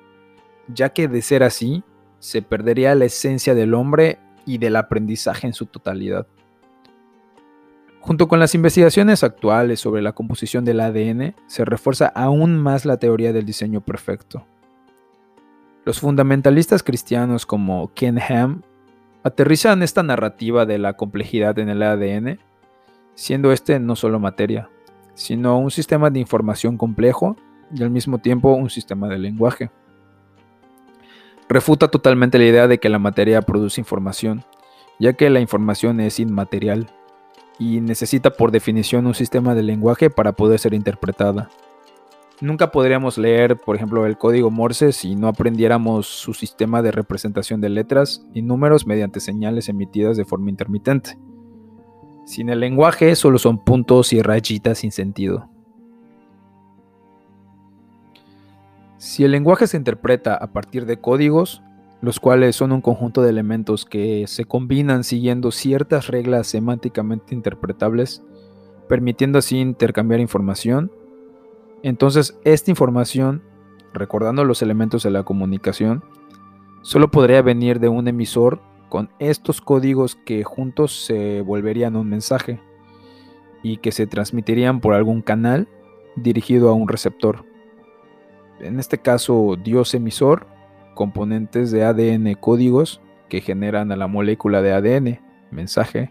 ya 0.69 0.91
que 0.91 1.09
de 1.09 1.23
ser 1.23 1.43
así, 1.43 1.83
se 2.19 2.43
perdería 2.43 2.95
la 2.95 3.05
esencia 3.05 3.55
del 3.55 3.75
hombre 3.75 4.19
y 4.47 4.59
del 4.59 4.77
aprendizaje 4.77 5.47
en 5.47 5.53
su 5.53 5.67
totalidad. 5.67 6.27
Junto 8.07 8.29
con 8.29 8.39
las 8.39 8.55
investigaciones 8.55 9.25
actuales 9.25 9.81
sobre 9.81 10.01
la 10.01 10.13
composición 10.13 10.65
del 10.65 10.79
ADN, 10.79 11.35
se 11.49 11.65
refuerza 11.65 12.07
aún 12.07 12.57
más 12.57 12.85
la 12.85 12.99
teoría 12.99 13.33
del 13.33 13.45
diseño 13.45 13.81
perfecto. 13.81 14.47
Los 15.85 15.99
fundamentalistas 15.99 16.85
cristianos 16.85 17.47
como 17.47 17.93
Ken 17.95 18.21
Ham 18.21 18.63
aterrizan 19.25 19.83
esta 19.83 20.05
narrativa 20.05 20.67
de 20.67 20.79
la 20.79 20.93
complejidad 20.93 21.59
en 21.59 21.69
el 21.69 21.83
ADN, 21.83 22.39
siendo 23.17 23.51
este 23.51 23.81
no 23.81 23.97
solo 23.97 24.21
materia, 24.21 24.71
sino 25.15 25.59
un 25.59 25.73
sistema 25.73 26.09
de 26.09 26.21
información 26.21 26.79
complejo 26.79 27.37
y 27.75 27.83
al 27.83 27.91
mismo 27.91 28.19
tiempo 28.19 28.55
un 28.55 28.71
sistema 28.71 29.09
de 29.09 29.19
lenguaje. 29.19 29.73
Refuta 31.49 31.89
totalmente 31.89 32.39
la 32.39 32.45
idea 32.45 32.69
de 32.69 32.79
que 32.79 32.89
la 32.89 33.01
materia 33.01 33.43
produce 33.43 33.81
información, 33.81 34.45
ya 35.01 35.15
que 35.15 35.29
la 35.29 35.41
información 35.41 35.99
es 35.99 36.21
inmaterial 36.21 36.89
y 37.59 37.81
necesita 37.81 38.31
por 38.31 38.51
definición 38.51 39.07
un 39.07 39.15
sistema 39.15 39.55
de 39.55 39.63
lenguaje 39.63 40.11
para 40.11 40.33
poder 40.33 40.59
ser 40.59 40.75
interpretada. 40.75 41.49
Nunca 42.41 42.71
podríamos 42.71 43.17
leer, 43.17 43.57
por 43.57 43.77
ejemplo, 43.77 44.05
el 44.05 44.19
código 44.19 44.51
Morse 44.51 44.93
si 44.93 45.17
no 45.17 45.27
aprendiéramos 45.27 46.07
su 46.07 46.35
sistema 46.35 46.83
de 46.83 46.91
representación 46.91 47.63
de 47.63 47.71
letras 47.71 48.27
y 48.35 48.43
números 48.43 48.87
mediante 48.87 49.21
señales 49.21 49.71
emitidas 49.71 50.19
de 50.19 50.27
forma 50.27 50.51
intermitente. 50.51 51.19
Sin 52.27 52.51
el 52.51 52.61
lenguaje 52.61 53.15
solo 53.15 53.39
son 53.39 53.65
puntos 53.65 54.13
y 54.13 54.21
rayitas 54.21 54.79
sin 54.79 54.93
sentido. 54.93 55.49
Si 58.99 59.25
el 59.25 59.31
lenguaje 59.31 59.67
se 59.67 59.77
interpreta 59.79 60.35
a 60.35 60.49
partir 60.49 60.85
de 60.85 61.01
códigos, 61.01 61.63
los 62.01 62.21
cuales 62.21 62.57
son 62.57 62.73
un 62.73 62.81
conjunto 62.81 63.23
de 63.23 63.31
elementos 63.31 63.85
que 63.85 64.27
se 64.27 64.45
combinan 64.45 65.05
siguiendo 65.05 65.51
ciertas 65.51 66.09
reglas 66.09 66.47
semánticamente 66.47 67.35
interpretables, 67.35 68.23
permitiendo 68.89 69.39
así 69.39 69.59
intercambiar 69.59 70.21
información, 70.21 70.91
entonces, 71.87 72.39
esta 72.45 72.71
información, 72.73 73.43
recordando 73.93 74.45
los 74.45 74.61
elementos 74.63 75.03
de 75.03 75.11
la 75.11 75.23
comunicación, 75.23 76.03
solo 76.83 77.11
podría 77.13 77.43
venir 77.43 77.81
de 77.81 77.89
un 77.89 78.09
emisor 78.09 78.61
con 78.89 79.11
estos 79.19 79.61
códigos 79.61 80.17
que 80.17 80.43
juntos 80.43 81.05
se 81.05 81.43
volverían 81.43 81.95
un 81.95 82.09
mensaje 82.09 82.61
y 83.63 83.79
que 83.79 83.93
se 83.93 84.09
transmitirían 84.09 84.81
por 84.81 84.95
algún 84.95 85.23
canal 85.23 85.69
dirigido 86.17 86.71
a 86.71 86.73
un 86.73 86.89
receptor. 86.89 87.45
En 88.59 88.81
este 88.81 88.99
caso, 88.99 89.57
Dios 89.63 89.95
emisor, 89.95 90.47
componentes 90.97 91.71
de 91.71 91.85
ADN 91.85 92.35
códigos 92.35 93.01
que 93.29 93.41
generan 93.41 93.93
a 93.93 93.97
la 93.97 94.09
molécula 94.09 94.63
de 94.63 94.73
ADN, 94.73 95.21
mensaje, 95.53 96.11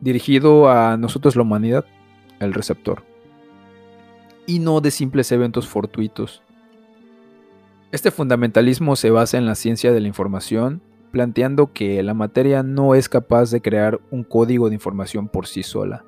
dirigido 0.00 0.68
a 0.68 0.98
nosotros 0.98 1.36
la 1.36 1.42
humanidad, 1.42 1.86
el 2.40 2.52
receptor 2.52 3.08
y 4.48 4.60
no 4.60 4.80
de 4.80 4.90
simples 4.90 5.30
eventos 5.30 5.68
fortuitos. 5.68 6.42
Este 7.92 8.10
fundamentalismo 8.10 8.96
se 8.96 9.10
basa 9.10 9.36
en 9.36 9.44
la 9.44 9.54
ciencia 9.54 9.92
de 9.92 10.00
la 10.00 10.08
información, 10.08 10.80
planteando 11.12 11.74
que 11.74 12.02
la 12.02 12.14
materia 12.14 12.62
no 12.62 12.94
es 12.94 13.10
capaz 13.10 13.50
de 13.50 13.60
crear 13.60 14.00
un 14.10 14.24
código 14.24 14.70
de 14.70 14.74
información 14.74 15.28
por 15.28 15.46
sí 15.46 15.62
sola, 15.62 16.02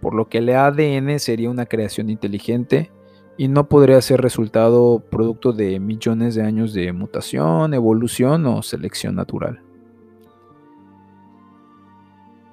por 0.00 0.14
lo 0.14 0.28
que 0.28 0.38
el 0.38 0.50
ADN 0.50 1.18
sería 1.18 1.50
una 1.50 1.66
creación 1.66 2.10
inteligente 2.10 2.92
y 3.36 3.48
no 3.48 3.68
podría 3.68 4.00
ser 4.00 4.20
resultado 4.20 5.02
producto 5.10 5.52
de 5.52 5.80
millones 5.80 6.34
de 6.34 6.42
años 6.42 6.72
de 6.72 6.92
mutación, 6.92 7.74
evolución 7.74 8.46
o 8.46 8.62
selección 8.62 9.16
natural. 9.16 9.60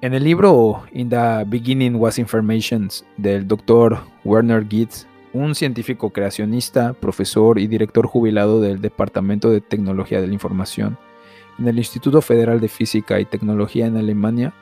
En 0.00 0.14
el 0.14 0.24
libro 0.24 0.82
In 0.92 1.08
the 1.08 1.44
Beginning 1.46 1.94
Was 1.94 2.18
Information 2.18 2.88
del 3.16 3.46
Dr. 3.46 4.00
Werner 4.24 4.66
Gietz, 4.68 5.06
un 5.32 5.54
científico 5.54 6.10
creacionista, 6.10 6.92
profesor 6.92 7.60
y 7.60 7.68
director 7.68 8.06
jubilado 8.06 8.60
del 8.60 8.80
Departamento 8.80 9.48
de 9.50 9.60
Tecnología 9.60 10.20
de 10.20 10.26
la 10.26 10.34
Información 10.34 10.98
en 11.58 11.68
el 11.68 11.78
Instituto 11.78 12.20
Federal 12.20 12.60
de 12.60 12.68
Física 12.68 13.20
y 13.20 13.24
Tecnología 13.24 13.86
en 13.86 13.96
Alemania, 13.96 14.52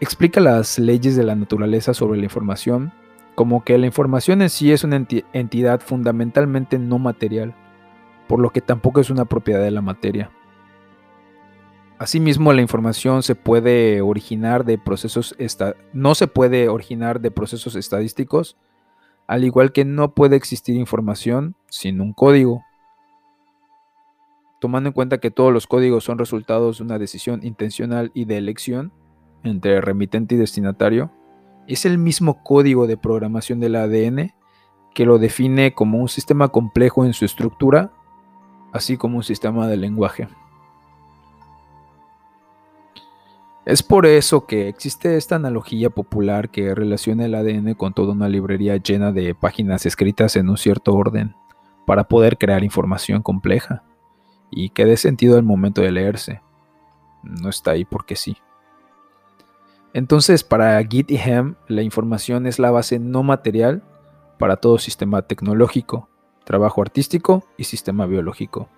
explica 0.00 0.40
las 0.40 0.78
leyes 0.78 1.16
de 1.16 1.24
la 1.24 1.34
naturaleza 1.34 1.94
sobre 1.94 2.18
la 2.18 2.24
información 2.24 2.92
como 3.34 3.64
que 3.64 3.78
la 3.78 3.86
información 3.86 4.42
en 4.42 4.50
sí 4.50 4.72
es 4.72 4.84
una 4.84 5.06
entidad 5.32 5.80
fundamentalmente 5.80 6.78
no 6.78 6.98
material, 6.98 7.54
por 8.28 8.40
lo 8.40 8.50
que 8.50 8.60
tampoco 8.60 9.00
es 9.00 9.10
una 9.10 9.24
propiedad 9.24 9.62
de 9.62 9.70
la 9.70 9.82
materia. 9.82 10.30
Asimismo, 11.98 12.52
la 12.54 12.62
información 12.62 13.22
se 13.22 13.34
puede 13.34 14.00
originar 14.00 14.64
de 14.64 14.78
procesos 14.78 15.36
no 15.92 16.14
se 16.14 16.28
puede 16.28 16.68
originar 16.70 17.20
de 17.20 17.30
procesos 17.30 17.76
estadísticos, 17.76 18.56
al 19.26 19.44
igual 19.44 19.72
que 19.72 19.84
no 19.84 20.14
puede 20.14 20.36
existir 20.36 20.76
información 20.76 21.56
sin 21.68 22.00
un 22.00 22.14
código. 22.14 22.64
Tomando 24.60 24.88
en 24.88 24.94
cuenta 24.94 25.18
que 25.18 25.30
todos 25.30 25.52
los 25.52 25.66
códigos 25.66 26.04
son 26.04 26.18
resultados 26.18 26.78
de 26.78 26.84
una 26.84 26.98
decisión 26.98 27.40
intencional 27.44 28.10
y 28.14 28.24
de 28.24 28.38
elección 28.38 28.92
entre 29.44 29.80
remitente 29.80 30.34
y 30.34 30.38
destinatario, 30.38 31.10
es 31.74 31.84
el 31.84 31.98
mismo 31.98 32.42
código 32.42 32.86
de 32.86 32.96
programación 32.96 33.60
del 33.60 33.76
ADN 33.76 34.32
que 34.94 35.06
lo 35.06 35.18
define 35.18 35.72
como 35.72 35.98
un 35.98 36.08
sistema 36.08 36.48
complejo 36.48 37.04
en 37.04 37.12
su 37.12 37.24
estructura, 37.24 37.92
así 38.72 38.96
como 38.96 39.18
un 39.18 39.22
sistema 39.22 39.68
de 39.68 39.76
lenguaje. 39.76 40.28
Es 43.64 43.82
por 43.82 44.06
eso 44.06 44.46
que 44.46 44.68
existe 44.68 45.16
esta 45.16 45.36
analogía 45.36 45.90
popular 45.90 46.48
que 46.48 46.74
relaciona 46.74 47.26
el 47.26 47.34
ADN 47.34 47.74
con 47.74 47.92
toda 47.92 48.12
una 48.12 48.28
librería 48.28 48.76
llena 48.78 49.12
de 49.12 49.34
páginas 49.34 49.86
escritas 49.86 50.34
en 50.34 50.48
un 50.48 50.56
cierto 50.56 50.94
orden 50.94 51.36
para 51.86 52.04
poder 52.04 52.36
crear 52.36 52.64
información 52.64 53.22
compleja 53.22 53.84
y 54.50 54.70
que 54.70 54.86
dé 54.86 54.96
sentido 54.96 55.36
al 55.36 55.44
momento 55.44 55.82
de 55.82 55.92
leerse. 55.92 56.40
No 57.22 57.48
está 57.48 57.72
ahí 57.72 57.84
porque 57.84 58.16
sí. 58.16 58.36
Entonces, 59.92 60.44
para 60.44 60.82
Git 60.84 61.10
y 61.10 61.16
Hem, 61.16 61.56
la 61.66 61.82
información 61.82 62.46
es 62.46 62.58
la 62.58 62.70
base 62.70 62.98
no 62.98 63.22
material 63.22 63.82
para 64.38 64.56
todo 64.56 64.78
sistema 64.78 65.22
tecnológico, 65.22 66.08
trabajo 66.44 66.80
artístico 66.80 67.44
y 67.56 67.64
sistema 67.64 68.06
biológico. 68.06 68.68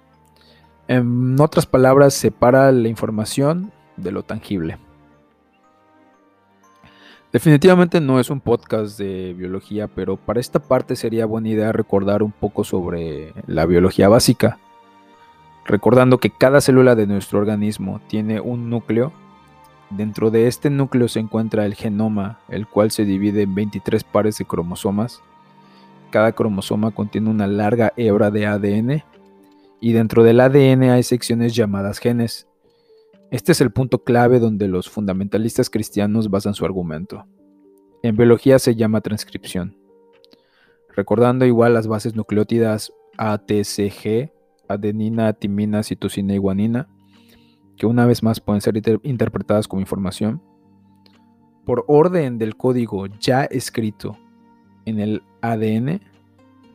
En 0.89 1.41
otras 1.41 1.67
palabras, 1.67 2.15
separa 2.15 2.73
la 2.73 2.89
información 2.89 3.73
de 3.97 4.13
lo 4.13 4.23
tangible. 4.23 4.79
Definitivamente 7.33 8.01
no 8.01 8.21
es 8.21 8.29
un 8.29 8.41
podcast 8.41 8.99
de 8.99 9.33
biología, 9.33 9.89
pero 9.89 10.19
para 10.19 10.39
esta 10.39 10.59
parte 10.59 10.97
sería 10.97 11.25
buena 11.25 11.49
idea 11.49 11.73
recordar 11.73 12.23
un 12.23 12.33
poco 12.33 12.63
sobre 12.63 13.33
la 13.47 13.65
biología 13.65 14.11
básica, 14.11 14.59
recordando 15.65 16.19
que 16.19 16.29
cada 16.29 16.61
célula 16.61 16.95
de 16.95 17.07
nuestro 17.07 17.39
organismo 17.39 18.03
tiene 18.07 18.41
un 18.41 18.69
núcleo. 18.69 19.15
Dentro 19.97 20.31
de 20.31 20.47
este 20.47 20.71
núcleo 20.71 21.09
se 21.09 21.21
encuentra 21.21 21.67
el 21.67 21.75
genoma, 21.75 22.41
el 22.49 22.67
cual 22.67 22.91
se 22.91 23.05
divide 23.05 23.43
en 23.43 23.55
23 23.55 24.05
pares 24.05 24.39
de 24.39 24.45
cromosomas. 24.45 25.21
Cada 26.11 26.33
cromosoma 26.33 26.91
contiene 26.91 27.31
una 27.31 27.47
larga 27.47 27.93
hebra 27.97 28.31
de 28.31 28.47
ADN 28.47 29.05
y 29.81 29.93
dentro 29.93 30.23
del 30.23 30.41
ADN 30.41 30.85
hay 30.85 31.03
secciones 31.03 31.55
llamadas 31.55 31.99
genes, 31.99 32.47
este 33.33 33.53
es 33.53 33.63
el 33.63 33.71
punto 33.71 34.05
clave 34.05 34.41
donde 34.41 34.69
los 34.69 34.91
fundamentalistas 34.91 35.71
cristianos 35.71 36.29
basan 36.29 36.53
su 36.53 36.67
argumento. 36.67 37.25
En 38.03 38.15
biología 38.15 38.59
se 38.59 38.75
llama 38.75 39.01
transcripción. 39.01 39.75
Recordando 40.95 41.47
igual 41.47 41.73
las 41.73 41.87
bases 41.87 42.15
nucleótidas 42.15 42.93
ATCG, 43.17 44.31
adenina, 44.69 45.33
timina, 45.33 45.83
citosina 45.83 46.35
y 46.35 46.37
guanina, 46.37 46.91
que 47.77 47.87
una 47.87 48.07
vez 48.07 48.23
más 48.23 48.41
pueden 48.41 48.61
ser 48.61 48.81
interpretadas 49.03 49.69
como 49.69 49.81
información, 49.81 50.43
por 51.65 51.85
orden 51.87 52.39
del 52.39 52.57
código 52.57 53.07
ya 53.07 53.45
escrito 53.45 54.19
en 54.85 54.99
el 54.99 55.23
ADN, 55.41 56.01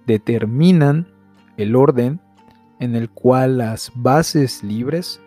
determinan 0.05 1.07
el 1.57 1.75
orden 1.75 2.21
en 2.79 2.95
el 2.95 3.09
cual 3.09 3.57
las 3.57 3.91
bases 3.95 4.63
libres 4.63 5.21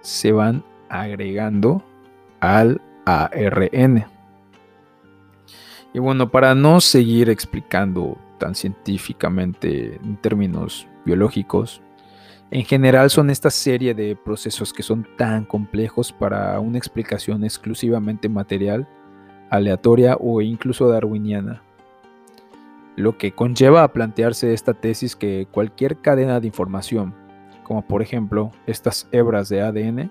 se 0.00 0.32
van 0.32 0.64
agregando 0.88 1.82
al 2.40 2.80
ARN. 3.06 4.04
Y 5.94 5.98
bueno, 5.98 6.30
para 6.30 6.54
no 6.54 6.80
seguir 6.80 7.28
explicando 7.28 8.16
tan 8.38 8.54
científicamente 8.54 9.96
en 9.96 10.16
términos 10.16 10.86
biológicos, 11.04 11.82
en 12.52 12.64
general 12.64 13.10
son 13.10 13.30
esta 13.30 13.50
serie 13.50 13.94
de 13.94 14.14
procesos 14.14 14.72
que 14.72 14.84
son 14.84 15.06
tan 15.16 15.44
complejos 15.44 16.12
para 16.12 16.60
una 16.60 16.78
explicación 16.78 17.42
exclusivamente 17.42 18.28
material, 18.28 18.86
aleatoria 19.50 20.16
o 20.20 20.40
incluso 20.40 20.88
darwiniana. 20.88 21.62
Lo 22.94 23.18
que 23.18 23.32
conlleva 23.32 23.82
a 23.82 23.92
plantearse 23.92 24.52
esta 24.52 24.74
tesis 24.74 25.16
que 25.16 25.48
cualquier 25.50 25.96
cadena 25.96 26.38
de 26.38 26.46
información 26.46 27.14
como 27.62 27.82
por 27.82 28.02
ejemplo 28.02 28.50
estas 28.66 29.08
hebras 29.12 29.48
de 29.48 29.62
ADN, 29.62 30.10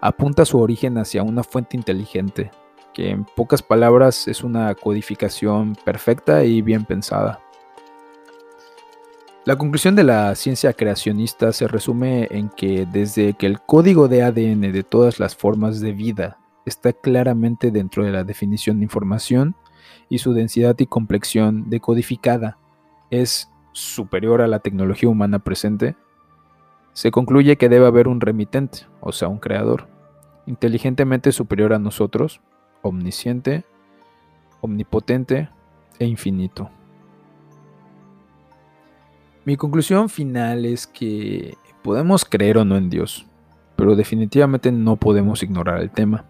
apunta 0.00 0.44
su 0.44 0.58
origen 0.58 0.98
hacia 0.98 1.22
una 1.22 1.42
fuente 1.42 1.76
inteligente, 1.76 2.50
que 2.94 3.10
en 3.10 3.24
pocas 3.24 3.62
palabras 3.62 4.28
es 4.28 4.42
una 4.42 4.74
codificación 4.74 5.76
perfecta 5.84 6.44
y 6.44 6.62
bien 6.62 6.84
pensada. 6.84 7.40
La 9.46 9.54
conclusión 9.54 9.94
de 9.94 10.02
la 10.02 10.34
ciencia 10.34 10.72
creacionista 10.72 11.52
se 11.52 11.68
resume 11.68 12.26
en 12.32 12.48
que 12.48 12.84
desde 12.84 13.34
que 13.34 13.46
el 13.46 13.60
código 13.60 14.08
de 14.08 14.24
ADN 14.24 14.72
de 14.72 14.82
todas 14.82 15.20
las 15.20 15.36
formas 15.36 15.80
de 15.80 15.92
vida 15.92 16.38
está 16.64 16.92
claramente 16.92 17.70
dentro 17.70 18.04
de 18.04 18.10
la 18.10 18.24
definición 18.24 18.78
de 18.78 18.86
información 18.86 19.54
y 20.08 20.18
su 20.18 20.32
densidad 20.32 20.74
y 20.80 20.86
complexión 20.86 21.70
decodificada 21.70 22.58
es 23.10 23.48
superior 23.70 24.42
a 24.42 24.48
la 24.48 24.58
tecnología 24.58 25.08
humana 25.08 25.38
presente, 25.38 25.94
se 26.92 27.12
concluye 27.12 27.56
que 27.56 27.68
debe 27.68 27.86
haber 27.86 28.08
un 28.08 28.20
remitente, 28.20 28.88
o 29.00 29.12
sea, 29.12 29.28
un 29.28 29.38
creador, 29.38 29.86
inteligentemente 30.46 31.30
superior 31.30 31.72
a 31.72 31.78
nosotros, 31.78 32.40
omnisciente, 32.82 33.64
omnipotente 34.60 35.50
e 36.00 36.06
infinito. 36.06 36.68
Mi 39.46 39.56
conclusión 39.56 40.08
final 40.08 40.64
es 40.66 40.88
que 40.88 41.56
podemos 41.84 42.24
creer 42.24 42.58
o 42.58 42.64
no 42.64 42.76
en 42.76 42.90
Dios, 42.90 43.26
pero 43.76 43.94
definitivamente 43.94 44.72
no 44.72 44.96
podemos 44.96 45.40
ignorar 45.40 45.80
el 45.80 45.92
tema. 45.92 46.24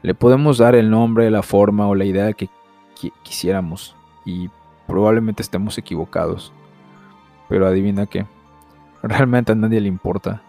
Le 0.00 0.14
podemos 0.14 0.56
dar 0.56 0.74
el 0.74 0.88
nombre, 0.88 1.30
la 1.30 1.42
forma 1.42 1.86
o 1.86 1.94
la 1.94 2.06
idea 2.06 2.32
que 2.32 2.48
quisiéramos 3.22 3.94
y 4.24 4.48
probablemente 4.86 5.42
estemos 5.42 5.76
equivocados. 5.76 6.50
Pero 7.50 7.66
adivina 7.66 8.06
qué 8.06 8.24
Realmente 9.02 9.52
a 9.52 9.54
nadie 9.54 9.82
le 9.82 9.88
importa. 9.88 10.42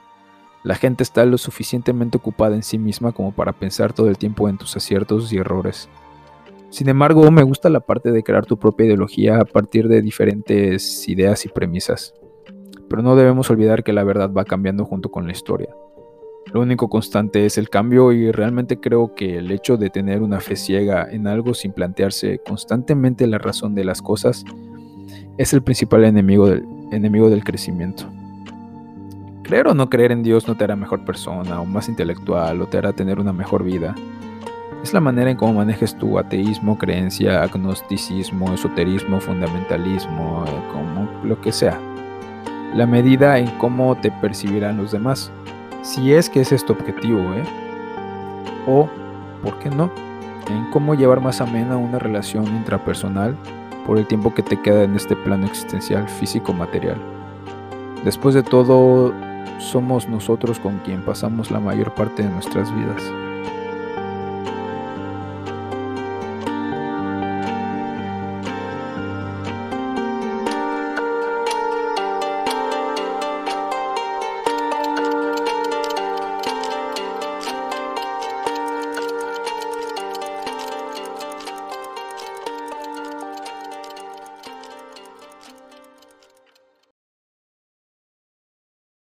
La 0.63 0.75
gente 0.75 1.04
está 1.04 1.25
lo 1.25 1.38
suficientemente 1.38 2.15
ocupada 2.15 2.56
en 2.56 2.63
sí 2.63 2.77
misma 2.77 3.12
como 3.12 3.34
para 3.34 3.51
pensar 3.51 3.91
todo 3.91 4.08
el 4.08 4.17
tiempo 4.17 4.47
en 4.47 4.58
tus 4.58 4.77
aciertos 4.77 5.34
y 5.34 5.39
errores. 5.39 5.89
Sin 6.71 6.88
embargo, 6.88 7.29
me 7.31 7.43
gusta 7.43 7.69
la 7.69 7.81
parte 7.81 8.13
de 8.13 8.23
crear 8.23 8.45
tu 8.45 8.57
propia 8.57 8.86
ideología 8.86 9.39
a 9.41 9.45
partir 9.45 9.89
de 9.89 10.01
diferentes 10.01 11.07
ideas 11.10 11.45
y 11.45 11.49
premisas. 11.49 12.13
Pero 12.89 13.01
no 13.01 13.17
debemos 13.17 13.49
olvidar 13.49 13.84
que 13.84 13.91
la 13.91 14.05
verdad 14.05 14.31
va 14.31 14.45
cambiando 14.45 14.86
junto 14.86 15.12
con 15.12 15.25
la 15.25 15.34
historia. 15.34 15.69
Lo 16.53 16.62
único 16.62 16.89
constante 16.89 17.45
es 17.45 17.57
el 17.57 17.69
cambio 17.69 18.13
y 18.13 18.31
realmente 18.31 18.79
creo 18.79 19.15
que 19.15 19.38
el 19.38 19.51
hecho 19.51 19.75
de 19.75 19.89
tener 19.89 20.21
una 20.21 20.39
fe 20.39 20.55
ciega 20.55 21.07
en 21.12 21.27
algo 21.27 21.53
sin 21.53 21.73
plantearse 21.73 22.39
constantemente 22.39 23.27
la 23.27 23.38
razón 23.38 23.75
de 23.75 23.84
las 23.84 24.01
cosas 24.01 24.45
es 25.38 25.53
el 25.53 25.62
principal 25.62 26.05
enemigo 26.05 26.47
del, 26.47 26.65
enemigo 26.91 27.29
del 27.29 27.43
crecimiento. 27.43 28.05
Creer 29.43 29.67
o 29.67 29.73
no 29.73 29.89
creer 29.89 30.13
en 30.13 30.23
Dios 30.23 30.47
no 30.47 30.55
te 30.55 30.63
hará 30.63 30.77
mejor 30.77 31.03
persona 31.03 31.60
o 31.60 31.65
más 31.65 31.89
intelectual 31.89 32.62
o 32.62 32.67
te 32.67 32.77
hará 32.77 32.93
tener 32.93 33.19
una 33.19 33.34
mejor 33.34 33.63
vida. 33.63 33.93
Es 34.84 34.94
la 34.94 35.00
manera 35.00 35.30
en 35.30 35.38
cómo 35.38 35.54
manejes 35.54 35.96
tu 35.96 36.17
ateísmo, 36.17 36.76
creencia, 36.76 37.44
agnosticismo, 37.44 38.52
esoterismo, 38.52 39.20
fundamentalismo, 39.20 40.44
eh, 40.48 40.52
como 40.72 41.08
lo 41.24 41.39
que 41.39 41.52
sea. 41.52 41.80
La 42.74 42.88
medida 42.88 43.38
en 43.38 43.46
cómo 43.60 43.96
te 43.96 44.10
percibirán 44.10 44.78
los 44.78 44.91
demás. 44.91 45.32
Si 45.84 46.13
es 46.13 46.32
que 46.32 46.41
ese 46.41 46.56
es 46.56 46.65
tu 46.65 46.74
objetivo, 46.74 47.20
¿eh? 47.20 47.44
O, 48.65 48.89
¿por 49.44 49.60
qué 49.60 49.70
no? 49.70 49.91
En 50.50 50.72
cómo 50.72 50.96
llevar 50.96 51.22
más 51.22 51.41
amena 51.41 51.78
una 51.78 52.00
relación 52.00 52.48
intrapersonal 52.48 53.38
por 53.86 54.00
el 54.00 54.08
tiempo 54.08 54.34
que 54.34 54.41
te 54.41 54.60
queda 54.60 54.84
en 54.84 54.96
este 54.96 55.15
plano 55.15 55.46
existencial 55.46 56.10
físico-material. 56.10 56.98
Después 58.04 58.34
de 58.34 58.41
todo, 58.41 59.13
somos 59.60 60.10
nosotros 60.10 60.60
con 60.60 60.80
quien 60.80 61.04
pasamos 61.04 61.52
la 61.52 61.60
mayor 61.60 61.94
parte 61.94 62.24
de 62.24 62.30
nuestras 62.30 62.76
vidas. 62.76 63.04